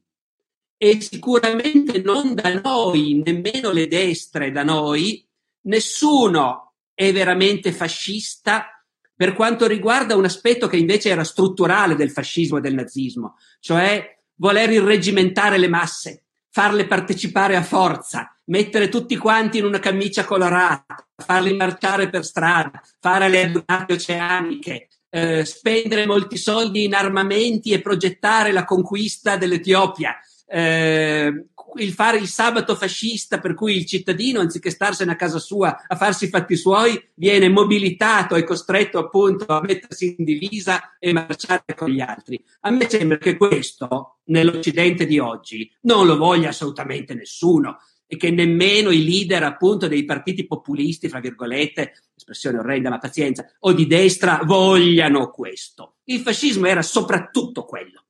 [0.80, 5.26] e sicuramente non da noi, nemmeno le destre da noi,
[5.62, 6.67] nessuno
[6.98, 8.82] è veramente fascista
[9.14, 14.18] per quanto riguarda un aspetto che invece era strutturale del fascismo e del nazismo, cioè
[14.34, 20.96] voler irregimentare le masse, farle partecipare a forza, mettere tutti quanti in una camicia colorata,
[21.14, 27.80] farli marciare per strada, fare le adunate oceaniche, eh, spendere molti soldi in armamenti e
[27.80, 30.16] progettare la conquista dell'Etiopia.
[30.48, 35.84] Eh, il fare il sabato fascista per cui il cittadino, anziché starsene a casa sua
[35.86, 41.12] a farsi i fatti suoi, viene mobilitato e costretto appunto a mettersi in divisa e
[41.12, 42.42] marciare con gli altri.
[42.60, 47.78] A me sembra che questo, nell'Occidente di oggi, non lo voglia assolutamente nessuno
[48.10, 53.46] e che nemmeno i leader appunto dei partiti populisti, fra virgolette, espressione orrenda ma pazienza,
[53.60, 55.96] o di destra vogliano questo.
[56.04, 58.04] Il fascismo era soprattutto quello.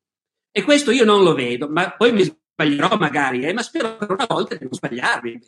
[0.53, 2.23] E questo io non lo vedo, ma poi mi
[2.59, 5.41] sbaglierò magari, eh, ma spero per una volta di non sbagliarmi.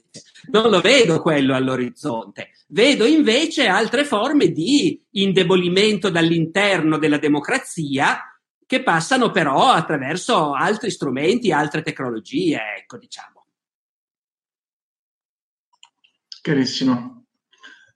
[0.51, 2.51] Non lo vedo quello all'orizzonte.
[2.68, 8.20] Vedo invece altre forme di indebolimento dall'interno della democrazia
[8.64, 13.44] che passano però attraverso altri strumenti, altre tecnologie, ecco, diciamo.
[16.40, 17.25] Chiarissimo.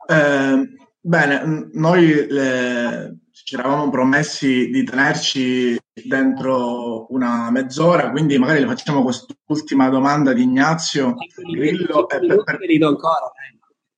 [0.08, 8.66] Eh, bene, noi le, ci eravamo promessi di tenerci dentro una mezz'ora, quindi magari le
[8.66, 11.14] facciamo quest'ultima domanda di Ignazio
[11.50, 12.08] Grillo.
[12.08, 12.58] Eh, per, per...
[12.84, 13.32] ancora.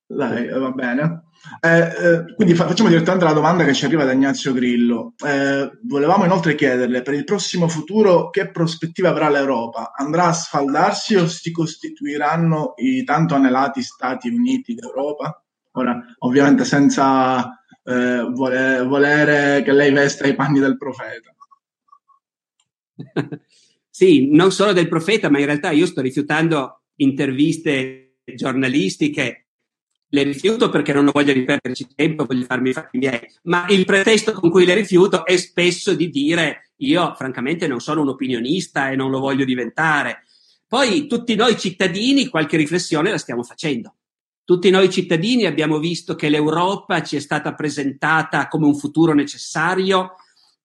[0.07, 1.25] Dai, va bene.
[1.61, 5.13] Eh, eh, quindi fa- facciamo direttamente la domanda che ci arriva da Ignazio Grillo.
[5.23, 9.93] Eh, volevamo inoltre chiederle per il prossimo futuro che prospettiva avrà l'Europa?
[9.95, 15.43] Andrà a sfaldarsi o si costituiranno i tanto anelati Stati Uniti d'Europa?
[15.73, 17.56] Ora, ovviamente senza
[17.87, 21.33] eh, volere, volere che lei vesta i panni del profeta.
[23.89, 29.45] sì, non solo del profeta, ma in realtà io sto rifiutando interviste giornalistiche.
[30.09, 34.31] Le rifiuto perché non voglio riperderci tempo, voglio farmi i fatti miei, ma il pretesto
[34.31, 38.95] con cui le rifiuto è spesso di dire io francamente non sono un opinionista e
[38.95, 40.23] non lo voglio diventare.
[40.65, 43.96] Poi tutti noi cittadini qualche riflessione la stiamo facendo.
[44.47, 50.13] Tutti noi cittadini abbiamo visto che l'Europa ci è stata presentata come un futuro necessario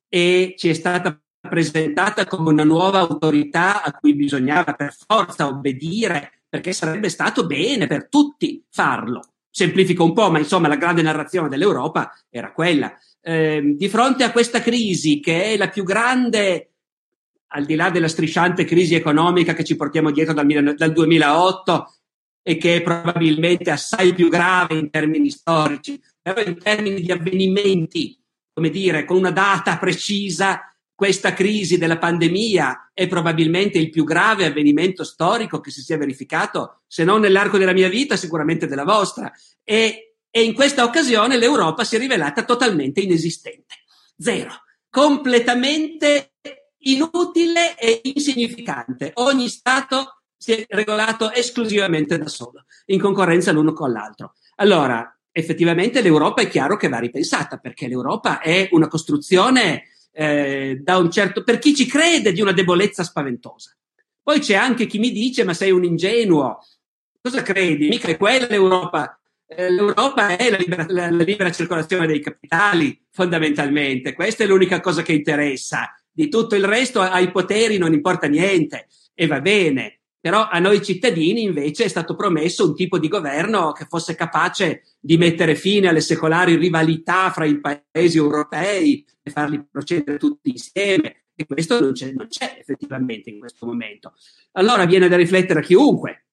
[0.08, 6.42] e ci è stata presentata come una nuova autorità a cui bisognava per forza obbedire
[6.48, 9.32] perché sarebbe stato bene per tutti farlo.
[9.50, 12.96] Semplifico un po', ma insomma la grande narrazione dell'Europa era quella.
[13.20, 16.70] Eh, di fronte a questa crisi, che è la più grande,
[17.48, 21.94] al di là della strisciante crisi economica che ci portiamo dietro dal, dal 2008,
[22.42, 28.18] e che è probabilmente assai più grave in termini storici, però in termini di avvenimenti,
[28.52, 34.46] come dire, con una data precisa, questa crisi della pandemia è probabilmente il più grave
[34.46, 39.32] avvenimento storico che si sia verificato, se non nell'arco della mia vita, sicuramente della vostra.
[39.64, 43.74] E, e in questa occasione l'Europa si è rivelata totalmente inesistente.
[44.16, 44.62] Zero.
[44.88, 46.34] Completamente
[46.84, 49.10] inutile e insignificante.
[49.14, 54.34] Ogni Stato si è regolato esclusivamente da solo, in concorrenza l'uno con l'altro.
[54.56, 60.96] Allora, effettivamente l'Europa è chiaro che va ripensata, perché l'Europa è una costruzione eh, da
[60.98, 63.70] un certo, per chi ci crede, di una debolezza spaventosa.
[64.20, 66.58] Poi c'è anche chi mi dice, ma sei un ingenuo,
[67.20, 67.86] cosa credi?
[67.86, 69.16] Mica è quella l'Europa.
[69.46, 74.12] Eh, L'Europa è la libera, la, la libera circolazione dei capitali, fondamentalmente.
[74.12, 75.88] Questa è l'unica cosa che interessa.
[76.10, 80.84] Di tutto il resto ai poteri non importa niente e va bene però a noi
[80.84, 85.88] cittadini invece è stato promesso un tipo di governo che fosse capace di mettere fine
[85.88, 91.24] alle secolari rivalità fra i paesi europei e farli procedere tutti insieme.
[91.34, 94.12] E questo non c'è, non c'è effettivamente in questo momento.
[94.52, 96.26] Allora viene da riflettere a chiunque.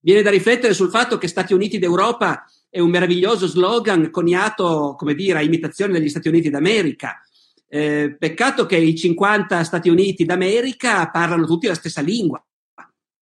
[0.00, 5.14] Viene da riflettere sul fatto che Stati Uniti d'Europa è un meraviglioso slogan coniato, come
[5.14, 7.18] dire, a imitazione degli Stati Uniti d'America.
[7.66, 12.44] Eh, peccato che i 50 Stati Uniti d'America parlano tutti la stessa lingua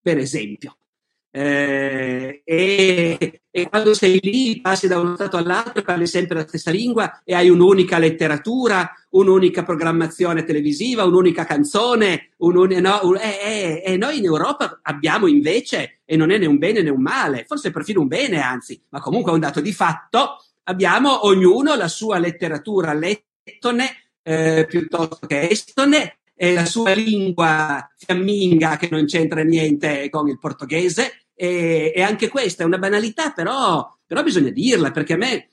[0.03, 0.77] per esempio.
[1.35, 6.69] Eh, e, e, quando sei lì passi da uno stato all'altro parli sempre la stessa
[6.69, 13.83] lingua e hai un'unica letteratura, un'unica programmazione televisiva, un'unica canzone, un, no, un, eh, eh,
[13.83, 17.45] e noi in Europa abbiamo invece, e non è né un bene né un male,
[17.47, 21.87] forse perfino un bene anzi, ma comunque è un dato di fatto, abbiamo ognuno la
[21.87, 29.43] sua letteratura lettone eh, piuttosto che estone è la sua lingua fiamminga che non c'entra
[29.43, 34.91] niente con il portoghese e, e anche questa è una banalità, però, però, bisogna dirla
[34.91, 35.49] perché a me,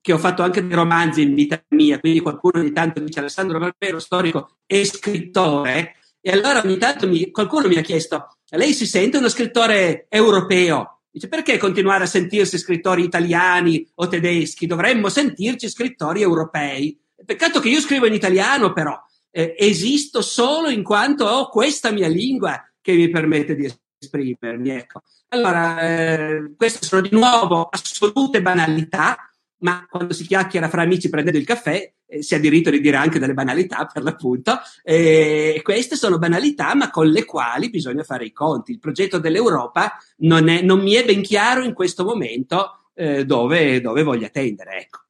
[0.00, 3.58] che ho fatto anche dei romanzi in vita mia, quindi qualcuno ogni tanto dice Alessandro
[3.58, 8.86] Barbero, storico e scrittore, e allora ogni tanto mi, qualcuno mi ha chiesto, lei si
[8.86, 11.00] sente uno scrittore europeo?
[11.10, 14.66] Dice, perché continuare a sentirsi scrittori italiani o tedeschi?
[14.66, 16.98] Dovremmo sentirci scrittori europei.
[17.24, 18.96] Peccato che io scrivo in italiano, però,
[19.38, 24.70] eh, esisto solo in quanto ho questa mia lingua che mi permette di esprimermi.
[24.70, 25.02] Ecco.
[25.28, 29.16] Allora, eh, queste sono di nuovo assolute banalità,
[29.58, 32.96] ma quando si chiacchiera fra amici prendendo il caffè eh, si ha diritto di dire
[32.96, 34.58] anche delle banalità per l'appunto.
[34.82, 38.72] E queste sono banalità, ma con le quali bisogna fare i conti.
[38.72, 43.80] Il progetto dell'Europa non, è, non mi è ben chiaro in questo momento eh, dove,
[43.80, 44.80] dove voglia tendere.
[44.80, 45.06] Ecco.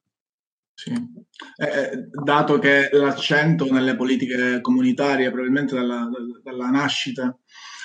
[0.78, 0.92] Sì.
[0.92, 6.08] Eh, eh, dato che l'accento nelle politiche comunitarie, probabilmente dalla,
[6.40, 7.36] dalla nascita,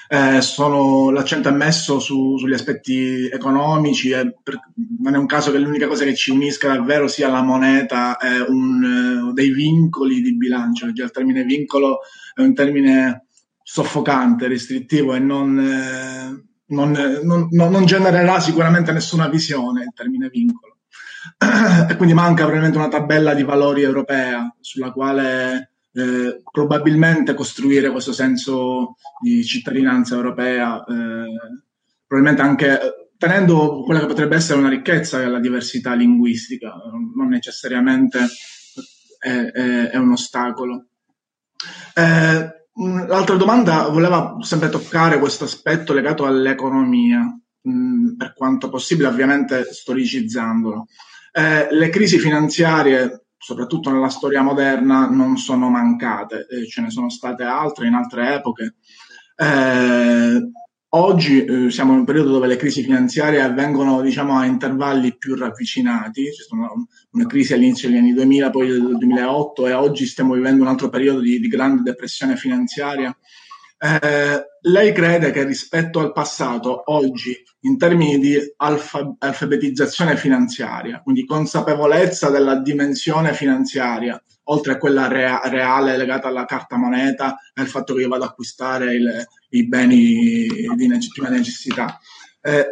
[0.10, 4.12] eh, sono, l'accento è messo su, sugli aspetti economici,
[4.44, 4.60] per,
[5.00, 8.41] non è un caso che l'unica cosa che ci unisca davvero sia la moneta e
[8.41, 12.02] un, dei vincoli di bilancio, già il termine vincolo
[12.36, 13.26] è un termine
[13.64, 16.91] soffocante, restrittivo e non, eh, non,
[17.24, 20.72] non, non genererà sicuramente nessuna visione il termine vincolo.
[21.89, 28.11] e quindi manca probabilmente una tabella di valori europea sulla quale eh, probabilmente costruire questo
[28.13, 31.61] senso di cittadinanza europea, eh,
[32.05, 32.80] probabilmente anche
[33.17, 36.74] tenendo quella che potrebbe essere una ricchezza che è la diversità linguistica,
[37.15, 38.19] non necessariamente
[39.17, 40.88] è, è, è un ostacolo.
[41.95, 42.67] Eh,
[43.07, 47.21] l'altra domanda voleva sempre toccare questo aspetto legato all'economia,
[47.61, 50.88] mh, per quanto possibile, ovviamente storicizzandolo.
[51.36, 57.10] Eh, le crisi finanziarie, soprattutto nella storia moderna, non sono mancate, eh, ce ne sono
[57.10, 58.76] state altre in altre epoche.
[59.36, 60.52] Eh,
[60.90, 65.36] oggi eh, siamo in un periodo dove le crisi finanziarie avvengono diciamo, a intervalli più
[65.36, 70.36] ravvicinati, ci sono una crisi all'inizio degli anni 2000, poi del 2008 e oggi stiamo
[70.36, 73.16] vivendo un altro periodo di, di grande depressione finanziaria
[73.84, 81.26] eh, lei crede che rispetto al passato, oggi, in termini di alfa- alfabetizzazione finanziaria, quindi
[81.26, 87.68] consapevolezza della dimensione finanziaria, oltre a quella rea- reale legata alla carta moneta e al
[87.68, 92.00] fatto che io vado ad acquistare il, i beni di legittima necessità,
[92.40, 92.70] eh,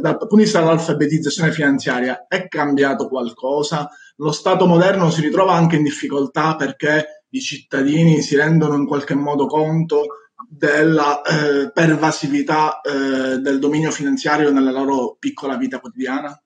[0.00, 3.88] dal punto di vista dell'alfabetizzazione finanziaria è cambiato qualcosa?
[4.16, 9.14] Lo Stato moderno si ritrova anche in difficoltà perché i cittadini si rendono in qualche
[9.14, 10.06] modo conto
[10.52, 16.42] della eh, pervasività eh, del dominio finanziario nella loro piccola vita quotidiana?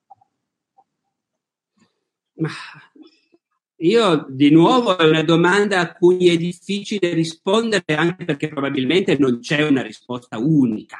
[3.77, 9.41] Io di nuovo è una domanda a cui è difficile rispondere anche perché probabilmente non
[9.41, 10.99] c'è una risposta unica.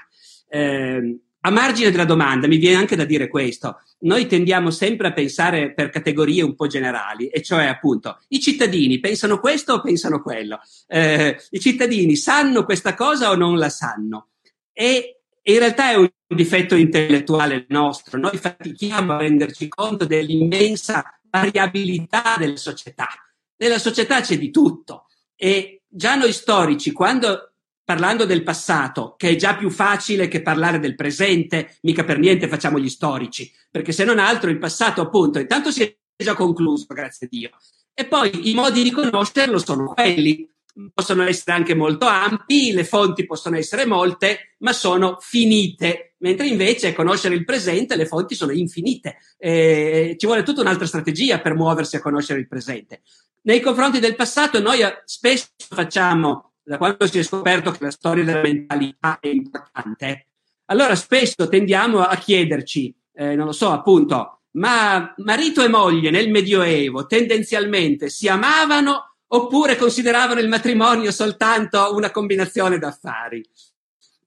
[0.49, 5.13] Eh, a margine della domanda, mi viene anche da dire questo, noi tendiamo sempre a
[5.13, 10.23] pensare per categorie un po' generali, e cioè appunto i cittadini pensano questo o pensano
[10.23, 14.29] quello, eh, i cittadini sanno questa cosa o non la sanno.
[14.73, 22.37] E in realtà è un difetto intellettuale nostro, noi fatichiamo a renderci conto dell'immensa variabilità
[22.39, 23.09] della società.
[23.57, 27.54] Nella società c'è di tutto e già noi storici, quando
[27.85, 32.49] parlando del passato, che è già più facile che parlare del presente, mica per niente
[32.49, 36.87] facciamo gli storici, perché se non altro il passato appunto intanto si è già concluso,
[36.89, 37.51] grazie a Dio.
[37.93, 40.49] E poi i modi di conoscerlo sono quelli,
[40.93, 46.93] possono essere anche molto ampi, le fonti possono essere molte, ma sono finite, mentre invece
[46.93, 49.19] conoscere il presente, le fonti sono infinite.
[49.39, 53.03] Eh, ci vuole tutta un'altra strategia per muoversi a conoscere il presente.
[53.43, 58.25] Nei confronti del passato noi spesso facciamo da quando si è scoperto che la storia
[58.25, 60.29] della mentalità è importante,
[60.67, 66.31] allora spesso tendiamo a chiederci, eh, non lo so, appunto, ma marito e moglie nel
[66.31, 73.45] Medioevo tendenzialmente si amavano oppure consideravano il matrimonio soltanto una combinazione d'affari?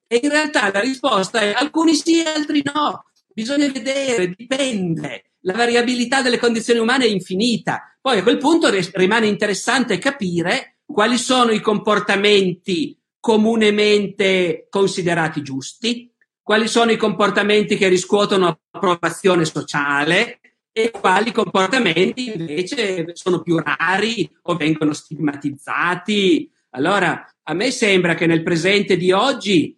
[0.05, 3.05] E in realtà la risposta è alcuni sì altri no.
[3.33, 5.31] Bisogna vedere, dipende.
[5.41, 7.97] La variabilità delle condizioni umane è infinita.
[8.01, 16.09] Poi a quel punto rimane interessante capire quali sono i comportamenti comunemente considerati giusti,
[16.41, 20.39] quali sono i comportamenti che riscuotono approvazione sociale
[20.71, 26.49] e quali comportamenti invece sono più rari o vengono stigmatizzati.
[26.69, 29.77] Allora, a me sembra che nel presente di oggi,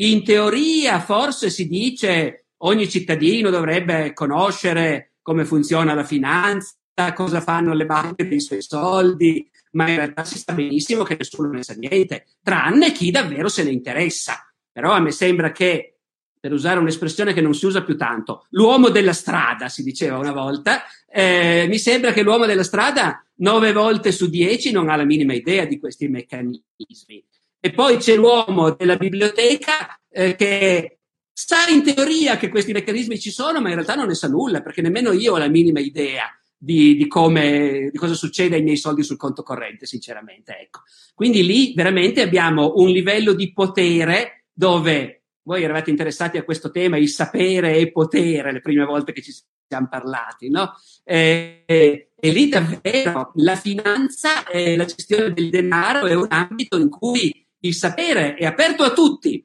[0.00, 6.74] in teoria, forse si dice ogni cittadino dovrebbe conoscere come funziona la finanza,
[7.14, 11.50] cosa fanno le banche dei suoi soldi, ma in realtà si sa benissimo che nessuno
[11.50, 14.46] ne sa niente, tranne chi davvero se ne interessa.
[14.70, 15.98] Però a me sembra che
[16.42, 20.32] per usare un'espressione che non si usa più tanto, l'uomo della strada, si diceva una
[20.32, 25.04] volta, eh, mi sembra che l'uomo della strada nove volte su dieci non ha la
[25.04, 27.24] minima idea di questi meccanismi.
[27.60, 30.98] E poi c'è l'uomo della biblioteca eh, che
[31.32, 34.62] sa in teoria che questi meccanismi ci sono, ma in realtà non ne sa nulla,
[34.62, 36.28] perché nemmeno io ho la minima idea
[36.64, 40.56] di, di, come, di cosa succede ai miei soldi sul conto corrente, sinceramente.
[40.60, 40.82] Ecco.
[41.12, 46.98] Quindi lì veramente abbiamo un livello di potere dove voi eravate interessati a questo tema,
[46.98, 49.34] il sapere e potere, le prime volte che ci
[49.66, 50.74] siamo parlati, no?
[51.02, 56.90] E, e lì davvero la finanza e la gestione del denaro è un ambito in
[56.90, 59.44] cui il sapere è aperto a tutti,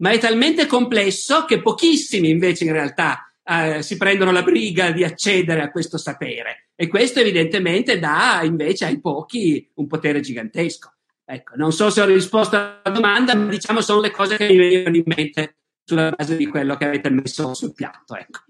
[0.00, 5.04] ma è talmente complesso che pochissimi invece in realtà eh, si prendono la briga di
[5.04, 6.68] accedere a questo sapere.
[6.74, 10.92] E questo evidentemente dà invece ai pochi un potere gigantesco.
[11.24, 14.56] Ecco, non so se ho risposto alla domanda, ma diciamo sono le cose che mi
[14.56, 18.16] vengono in mente sulla base di quello che avete messo sul piatto.
[18.16, 18.40] Ecco.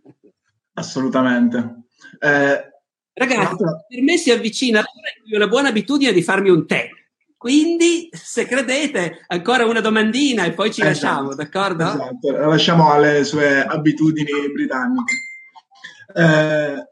[0.75, 1.87] Assolutamente.
[2.21, 2.73] Eh,
[3.19, 6.89] Ragazzi, per me si avvicina ho la buona abitudine di farmi un tè.
[7.39, 11.85] Quindi, se credete, ancora una domandina e poi ci esatto, lasciamo, d'accordo?
[11.85, 15.15] Esatto, la lasciamo alle sue abitudini britanniche.
[16.17, 16.89] Eh,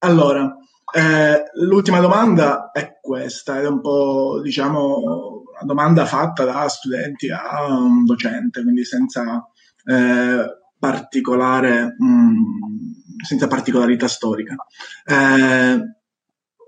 [0.00, 0.54] allora,
[0.92, 7.64] eh, l'ultima domanda è questa, è un po', diciamo, una domanda fatta da studenti a
[7.66, 9.48] un docente, quindi senza
[9.82, 10.44] eh,
[10.78, 12.34] particolare, mh, mm,
[13.26, 14.56] senza particolarità storica.
[15.06, 15.96] Eh,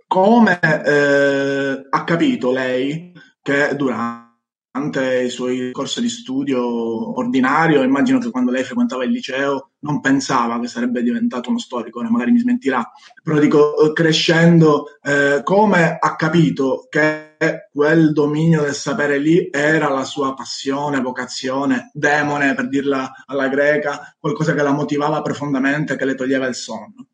[0.09, 3.08] come eh, ha capito lei
[3.49, 9.71] che durante i suoi corsi di studio ordinario, immagino che quando lei frequentava il liceo
[9.81, 12.87] non pensava che sarebbe diventato uno storico, ora magari mi smentirà,
[13.23, 17.37] però dico, crescendo, eh, come ha capito che
[17.73, 24.15] quel dominio del sapere lì era la sua passione, vocazione, demone, per dirla alla greca,
[24.19, 27.08] qualcosa che la motivava profondamente, che le toglieva il sonno?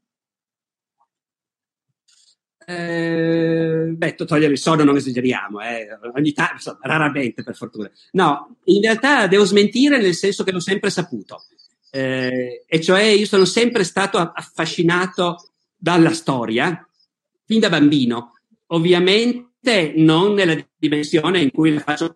[2.66, 5.86] Eh, beh, togliere il sonno non esageriamo, eh.
[6.14, 7.90] ogni insomma, raramente per fortuna.
[8.12, 11.44] No, in realtà devo smentire nel senso che l'ho sempre saputo,
[11.90, 16.86] eh, e cioè io sono sempre stato affascinato dalla storia,
[17.44, 18.32] fin da bambino.
[18.68, 22.10] Ovviamente non nella dimensione in cui la faccio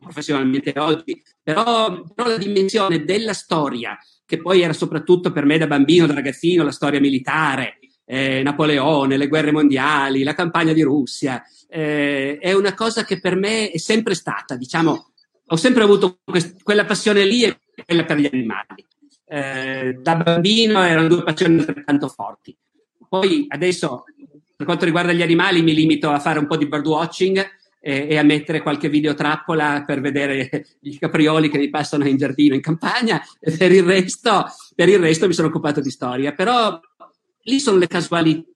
[0.00, 3.96] professionalmente oggi, però, però la dimensione della storia,
[4.26, 7.78] che poi era soprattutto per me da bambino, da ragazzino, la storia militare,
[8.10, 13.36] eh, Napoleone, le guerre mondiali, la campagna di Russia, eh, è una cosa che per
[13.36, 15.12] me è sempre stata, diciamo,
[15.46, 17.56] ho sempre avuto quest- quella passione lì e
[17.86, 18.84] quella per gli animali.
[19.26, 22.56] Eh, da bambino erano due passioni altrettanto forti.
[23.08, 24.02] Poi adesso,
[24.56, 27.38] per quanto riguarda gli animali, mi limito a fare un po' di birdwatching
[27.80, 32.56] e, e a mettere qualche videotrappola per vedere i caprioli che mi passano in giardino
[32.56, 36.32] in campagna per il resto, per il resto mi sono occupato di storia.
[36.32, 36.80] Però
[37.50, 38.48] lì sono le casualità,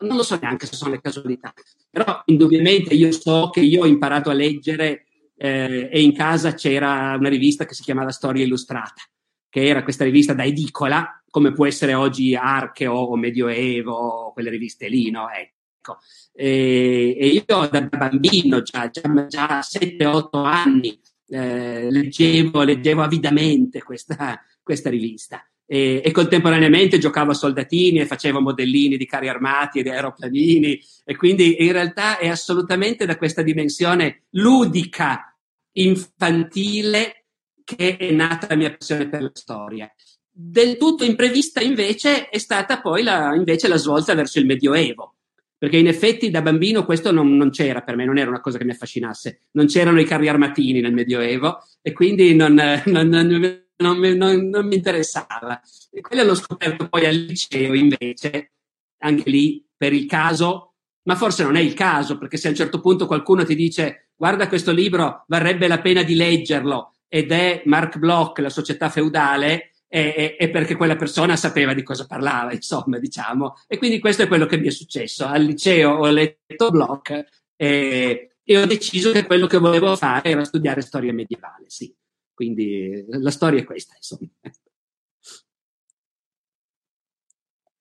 [0.00, 1.52] non lo so neanche se sono le casualità,
[1.90, 7.14] però indubbiamente io so che io ho imparato a leggere eh, e in casa c'era
[7.18, 9.02] una rivista che si chiamava Storia Illustrata,
[9.48, 14.88] che era questa rivista da edicola, come può essere oggi Archeo o Medioevo, quelle riviste
[14.88, 15.28] lì, no?
[15.30, 15.98] Ecco.
[16.32, 24.42] E, e io da bambino, già, già, già 7-8 anni, eh, leggevo, leggevo avidamente questa,
[24.62, 29.82] questa rivista e, e, contemporaneamente giocavo a soldatini e facevo modellini di carri armati e
[29.84, 35.32] di aeroplanini e quindi in realtà è assolutamente da questa dimensione ludica,
[35.74, 37.26] infantile,
[37.62, 39.88] che è nata la mia passione per la storia.
[40.28, 45.18] Del tutto imprevista invece è stata poi la, la svolta verso il Medioevo.
[45.56, 48.58] perché in effetti da bambino questo non, non, c'era per me, non era una cosa
[48.58, 52.54] che mi affascinasse, non c'erano i carri armatini nel Medioevo e quindi non,
[52.86, 55.60] non, non mi interessava.
[55.90, 58.52] E quello l'ho scoperto poi al liceo invece,
[58.98, 60.74] anche lì per il caso,
[61.04, 64.10] ma forse non è il caso, perché se a un certo punto qualcuno ti dice
[64.14, 69.70] guarda questo libro, varrebbe la pena di leggerlo, ed è Mark Bloch, La società feudale,
[69.88, 73.56] è, è, perché quella persona sapeva di cosa parlava, insomma, diciamo.
[73.66, 75.26] E quindi questo è quello che mi è successo.
[75.26, 77.24] Al liceo ho letto Bloch
[77.56, 81.92] e, e ho deciso che quello che volevo fare era studiare storia medievale, sì.
[82.40, 84.30] Quindi la storia è questa, insomma.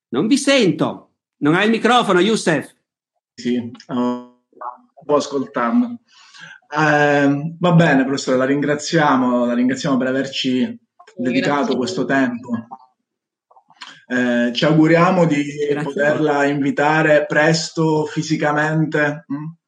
[0.10, 1.14] Non vi sento.
[1.38, 2.76] Non hai il microfono, Youssef.
[3.36, 6.02] Sì, sto ascoltando.
[6.78, 10.78] Eh, va bene, professore, la ringraziamo, la ringraziamo per averci
[11.16, 12.50] dedicato questo tempo.
[14.08, 15.84] Eh, ci auguriamo di Grazie.
[15.84, 19.59] poterla invitare presto fisicamente, mh?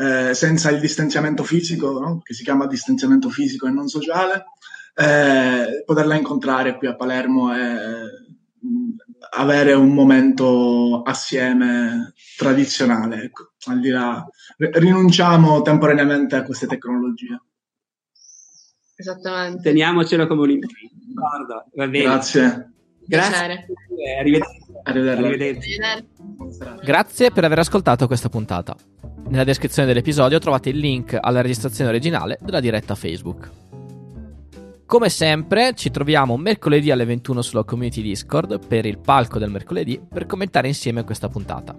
[0.00, 2.20] Mm, eh, senza il distanziamento fisico, no?
[2.22, 4.44] che si chiama distanziamento fisico e non sociale,
[4.94, 8.96] eh, poterla incontrare qui a Palermo e mh,
[9.36, 13.24] avere un momento assieme tradizionale.
[13.24, 13.52] Ecco.
[13.66, 14.24] Al di là,
[14.56, 17.40] rinunciamo temporaneamente a queste tecnologie.
[18.96, 19.62] Esattamente.
[19.62, 20.90] Teniamocelo come un impegno.
[22.02, 22.72] Grazie.
[23.06, 23.66] Grazie.
[24.18, 24.67] Arrivederci.
[24.88, 25.76] Arrivederci.
[26.82, 28.74] Grazie per aver ascoltato questa puntata.
[29.28, 33.50] Nella descrizione dell'episodio trovate il link alla registrazione originale della diretta Facebook.
[34.86, 40.00] Come sempre, ci troviamo mercoledì alle 21 sulla community Discord per il palco del mercoledì
[40.08, 41.76] per commentare insieme questa puntata.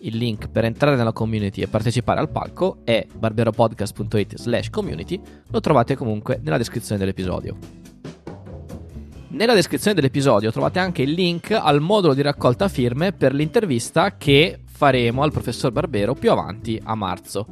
[0.00, 5.60] Il link per entrare nella community e partecipare al palco è barberopodcast.it slash community, lo
[5.60, 7.81] trovate comunque nella descrizione dell'episodio.
[9.32, 14.60] Nella descrizione dell'episodio trovate anche il link al modulo di raccolta firme per l'intervista che
[14.66, 17.46] faremo al professor Barbero più avanti a marzo.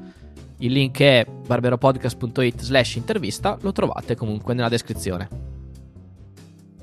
[0.58, 5.28] Il link è barberopodcast.it slash intervista, lo trovate comunque nella descrizione.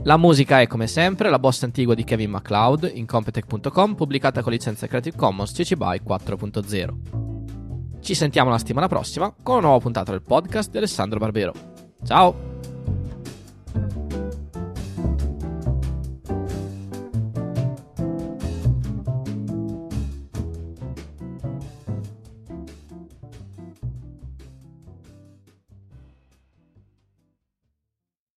[0.02, 4.52] La musica è come sempre la bossa antigua di Kevin MacLeod in Competech.com pubblicata con
[4.52, 8.00] licenza Creative Commons CC BY 4.0.
[8.02, 11.54] Ci sentiamo la settimana prossima con una nuova puntata del podcast di Alessandro Barbero.
[12.04, 12.57] Ciao!